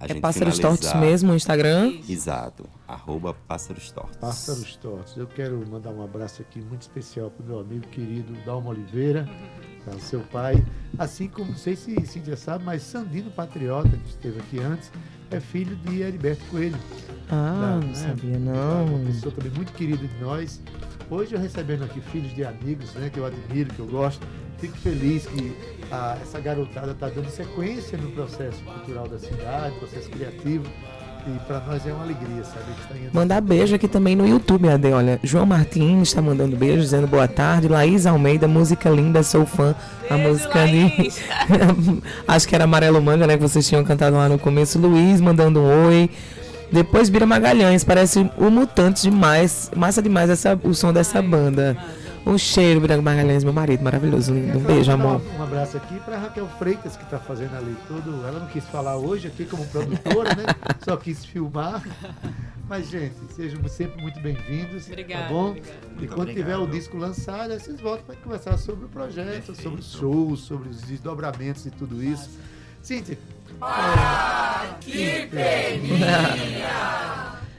[0.00, 0.92] a É gente Pássaros finalizar.
[0.92, 1.98] Tortos mesmo, o Instagram.
[2.08, 2.64] Exato.
[2.88, 4.16] Arroba Pássaros Tortos.
[4.16, 5.16] Pássaros Tortos.
[5.16, 9.28] Eu quero mandar um abraço aqui muito especial para o meu amigo querido Dalmo Oliveira,
[9.84, 10.64] tá, seu pai.
[10.98, 14.90] Assim como, não sei se Cíntia sabe, mas Sandino Patriota, que esteve aqui antes,
[15.30, 16.76] é filho de Heriberto Coelho.
[17.28, 19.04] Ah, Da- não né, sabia Uma não.
[19.06, 20.60] pessoa também muito querida de nós.
[21.10, 24.26] Hoje eu recebendo aqui filhos de amigos, né, que eu admiro, que eu gosto.
[24.58, 25.54] Fico feliz que
[25.90, 30.64] ah, essa garotada está dando sequência no processo cultural da cidade, processo criativo.
[31.26, 33.10] E para nós é uma alegria saber que está indo.
[33.14, 34.92] Mandar beijo aqui também no YouTube, Ade.
[34.92, 37.66] Olha, João Martins está mandando beijo, dizendo boa tarde.
[37.66, 39.74] Laís Almeida, música linda, sou fã.
[40.10, 40.80] a Beijo, música de.
[40.82, 41.20] Laís.
[42.28, 43.36] Acho que era Amarelo Manga, né?
[43.36, 44.78] Que vocês tinham cantado lá no começo.
[44.78, 46.10] Luiz mandando um oi.
[46.70, 49.70] Depois Bira Magalhães, parece o Mutante demais.
[49.74, 51.76] Massa demais essa, o som dessa banda.
[52.26, 54.58] Um cheiro, Bira Magalhães, meu marido, maravilhoso, lindo.
[54.58, 55.20] Um beijo, amor.
[55.38, 58.26] Um, abraço aqui para Raquel Freitas, que está fazendo ali tudo.
[58.26, 60.44] Ela não quis falar hoje aqui como produtora, né?
[60.82, 61.82] Só quis filmar.
[62.66, 64.86] Mas, gente, sejam sempre muito bem-vindos.
[64.86, 65.48] Obrigada, Tá bom?
[65.50, 65.76] obrigada.
[66.00, 69.80] E quando tiver o disco lançado, aí vocês voltam para conversar sobre o projeto, sobre
[69.80, 72.30] os shows, sobre os desdobramentos e tudo isso.
[72.80, 73.18] Cíntia.
[74.80, 75.28] que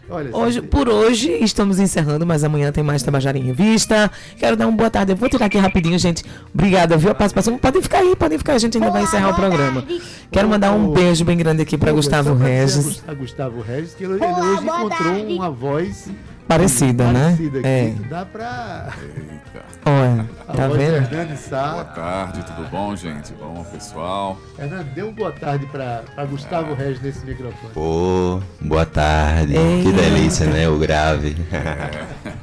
[0.08, 4.12] Olha, Hoje, por hoje, estamos encerrando, mas amanhã tem mais Tabajara em Revista.
[4.38, 5.12] Quero dar uma boa tarde.
[5.14, 6.24] Eu vou tirar aqui rapidinho, gente.
[6.53, 7.58] Obrigada, viu, a participação.
[7.58, 8.53] Podem ficar aí, podem ficar.
[8.53, 9.84] A gente ainda vai encerrar o programa.
[10.32, 13.03] Quero mandar um beijo bem grande aqui para Gustavo Regis.
[13.18, 16.08] Gustavo Regis, que ele, ele hoje encontrou uma voz
[16.48, 17.24] Parecida, né?
[17.32, 17.93] parecida aqui, É.
[17.98, 19.66] que dá para Eita.
[19.86, 20.96] Olha, tá vendo?
[20.96, 21.84] Hernani Boa Sá.
[21.86, 23.34] tarde, tudo bom, gente?
[23.34, 24.38] Bom, pessoal?
[24.58, 27.74] Hernani, dê uma boa tarde para Gustavo Regis nesse microfone.
[27.74, 29.56] Pô, boa tarde.
[29.56, 29.89] Eita.
[29.89, 30.68] Que delícia, né?
[30.70, 31.36] O grave.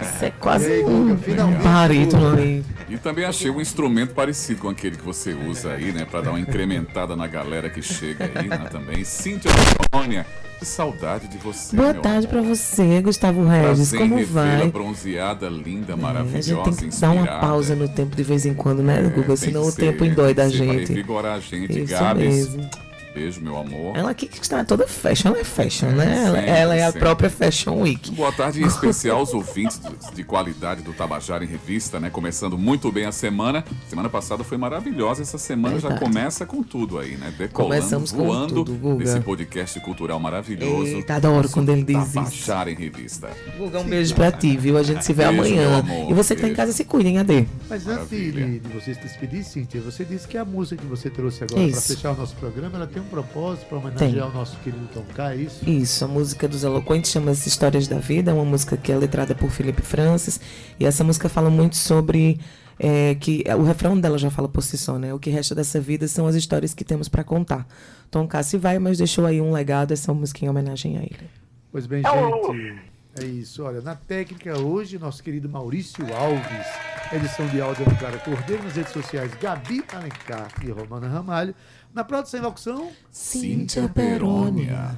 [0.01, 2.65] Isso é quase E aí, um, um barítono aí.
[2.89, 6.05] E também achei um instrumento parecido com aquele que você usa aí, né?
[6.11, 8.59] Pra dar uma incrementada na galera que chega aí, né?
[8.71, 9.05] Também.
[9.05, 10.27] Cíntia Antônia,
[10.63, 13.91] que saudade de você, Boa tarde pra você, Gustavo Regis.
[13.91, 14.71] Prazer Como vai?
[14.71, 17.15] bronzeada, linda, É, maravilhosa, a gente tem que inspirada.
[17.17, 19.37] dar uma pausa no tempo de vez em quando, né, É, Guga?
[19.37, 20.89] Senão o tempo endoida a gente.
[20.91, 21.81] revigorar a gente.
[21.83, 22.71] Isso Gabs, mesmo.
[23.15, 23.97] Beijo, meu amor.
[23.97, 26.25] Ela aqui que está toda fashion, ela é fashion, É, né?
[26.25, 28.11] Ela, sempre, ela é a própria Fashion Week.
[28.13, 29.81] Boa tarde em especial aos ouvintes
[30.15, 32.11] de qualidade do Tabajara em Revista, né?
[32.11, 33.65] Começando muito bem a semana.
[33.89, 36.01] Semana passada foi maravilhosa, essa semana já Verdade.
[36.13, 37.33] começa com tudo aí, né?
[37.37, 39.05] Decolando, Começamos com voando tudo, Guga.
[39.05, 40.87] nesse podcast cultural maravilhoso.
[40.87, 42.15] Eita, adoro quando ele diz isso.
[42.15, 43.31] Tabajara em Revista.
[43.59, 44.79] Guga, um beijo pra ti, viu?
[44.79, 45.79] A gente se vê Beijo, amanhã.
[45.79, 47.47] amor, E você que tá em casa, se cuidem, Ade.
[47.69, 48.47] Mas antes Maravilha.
[48.47, 51.69] de, de você se despedir, Cíntia, você disse que a música que você trouxe agora
[51.71, 54.23] para fechar o nosso programa, ela tem um propósito para homenagear Tem.
[54.23, 55.69] o nosso querido Tom K, é isso?
[55.69, 59.35] Isso, a música dos Eloquentes chama-se Histórias da Vida, é uma música que é letrada
[59.35, 60.41] por Felipe Francis.
[60.81, 62.41] E essa música fala muito sobre.
[62.79, 65.13] é, que o refrão dela já fala por si só, né?
[65.15, 67.67] O que resta dessa vida são as histórias que temos para contar.
[68.11, 71.31] Tom K se vai, mas deixou aí um legado, essa música em homenagem a ele.
[71.71, 72.83] Pois bem, gente,
[73.21, 73.63] é isso.
[73.63, 76.67] Olha, na técnica hoje, nosso querido Maurício Alves,
[77.13, 81.55] edição de áudio do Clara Cordeiro, nas redes sociais Gabi Alencar e Romana Ramalho.
[81.95, 84.97] Na produção e locução, Cíntia Perônia.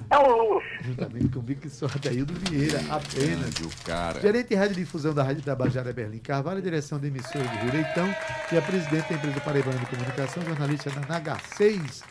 [0.81, 3.51] juntamente com Vicky Sordaildo Vieira, apenas.
[3.51, 4.21] Grande o cara.
[4.21, 8.07] Gerente de Rádio Difusão da Rádio Tabajara Berlim Carvalho, direção da emissora de Rio Leitão
[8.53, 12.05] e a presidente da empresa Paraibana de Comunicação, jornalista da Naga 6.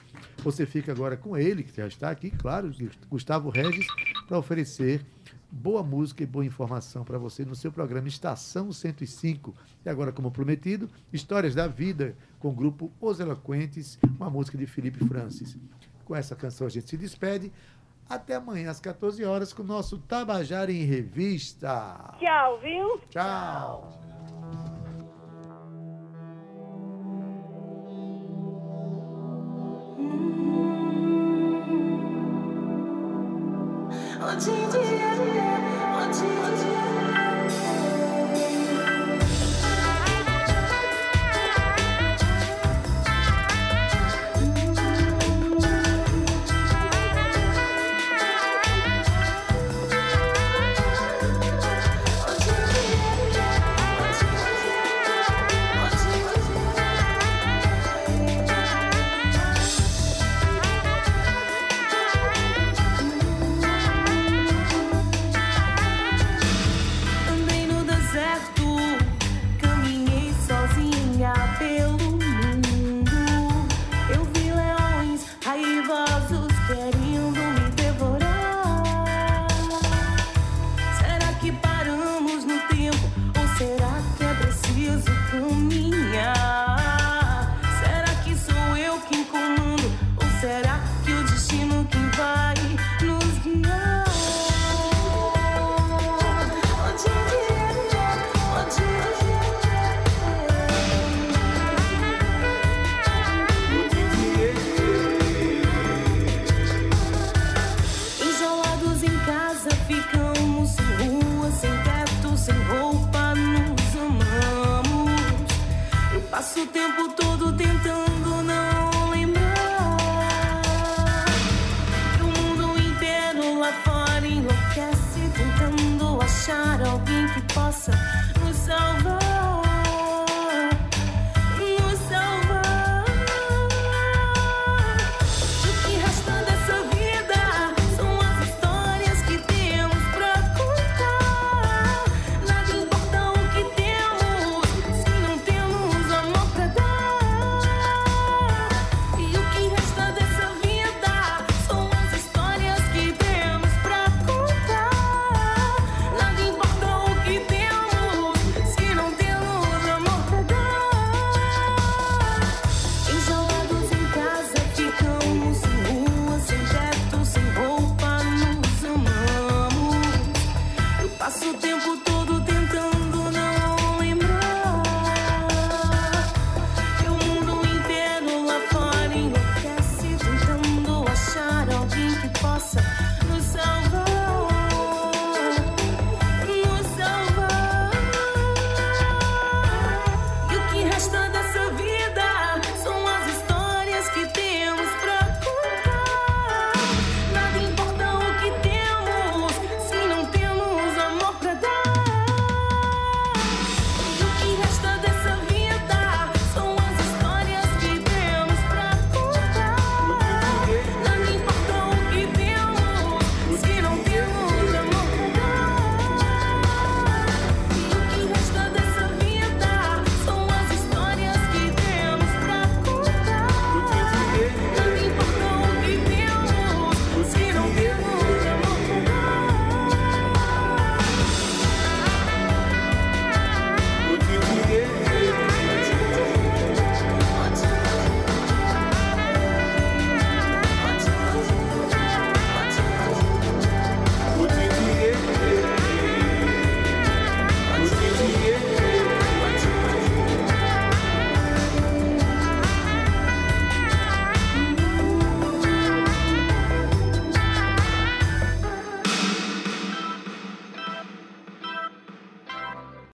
[0.44, 2.70] Você fica agora com ele, que já está aqui, claro,
[3.10, 3.88] Gustavo Regis,
[4.28, 5.02] para oferecer
[5.54, 9.54] boa música e boa informação para você no seu programa Estação 105.
[9.86, 14.66] E agora, como prometido, Histórias da Vida com o grupo Os Eloquentes, uma música de
[14.66, 15.56] Felipe Francis.
[16.06, 17.54] Com essa canção a gente se despede.
[18.10, 22.16] Até amanhã às 14 horas com o nosso Tabajara em Revista.
[22.20, 23.00] Tchau, viu?
[23.10, 24.00] Tchau.
[34.40, 34.83] Tchau.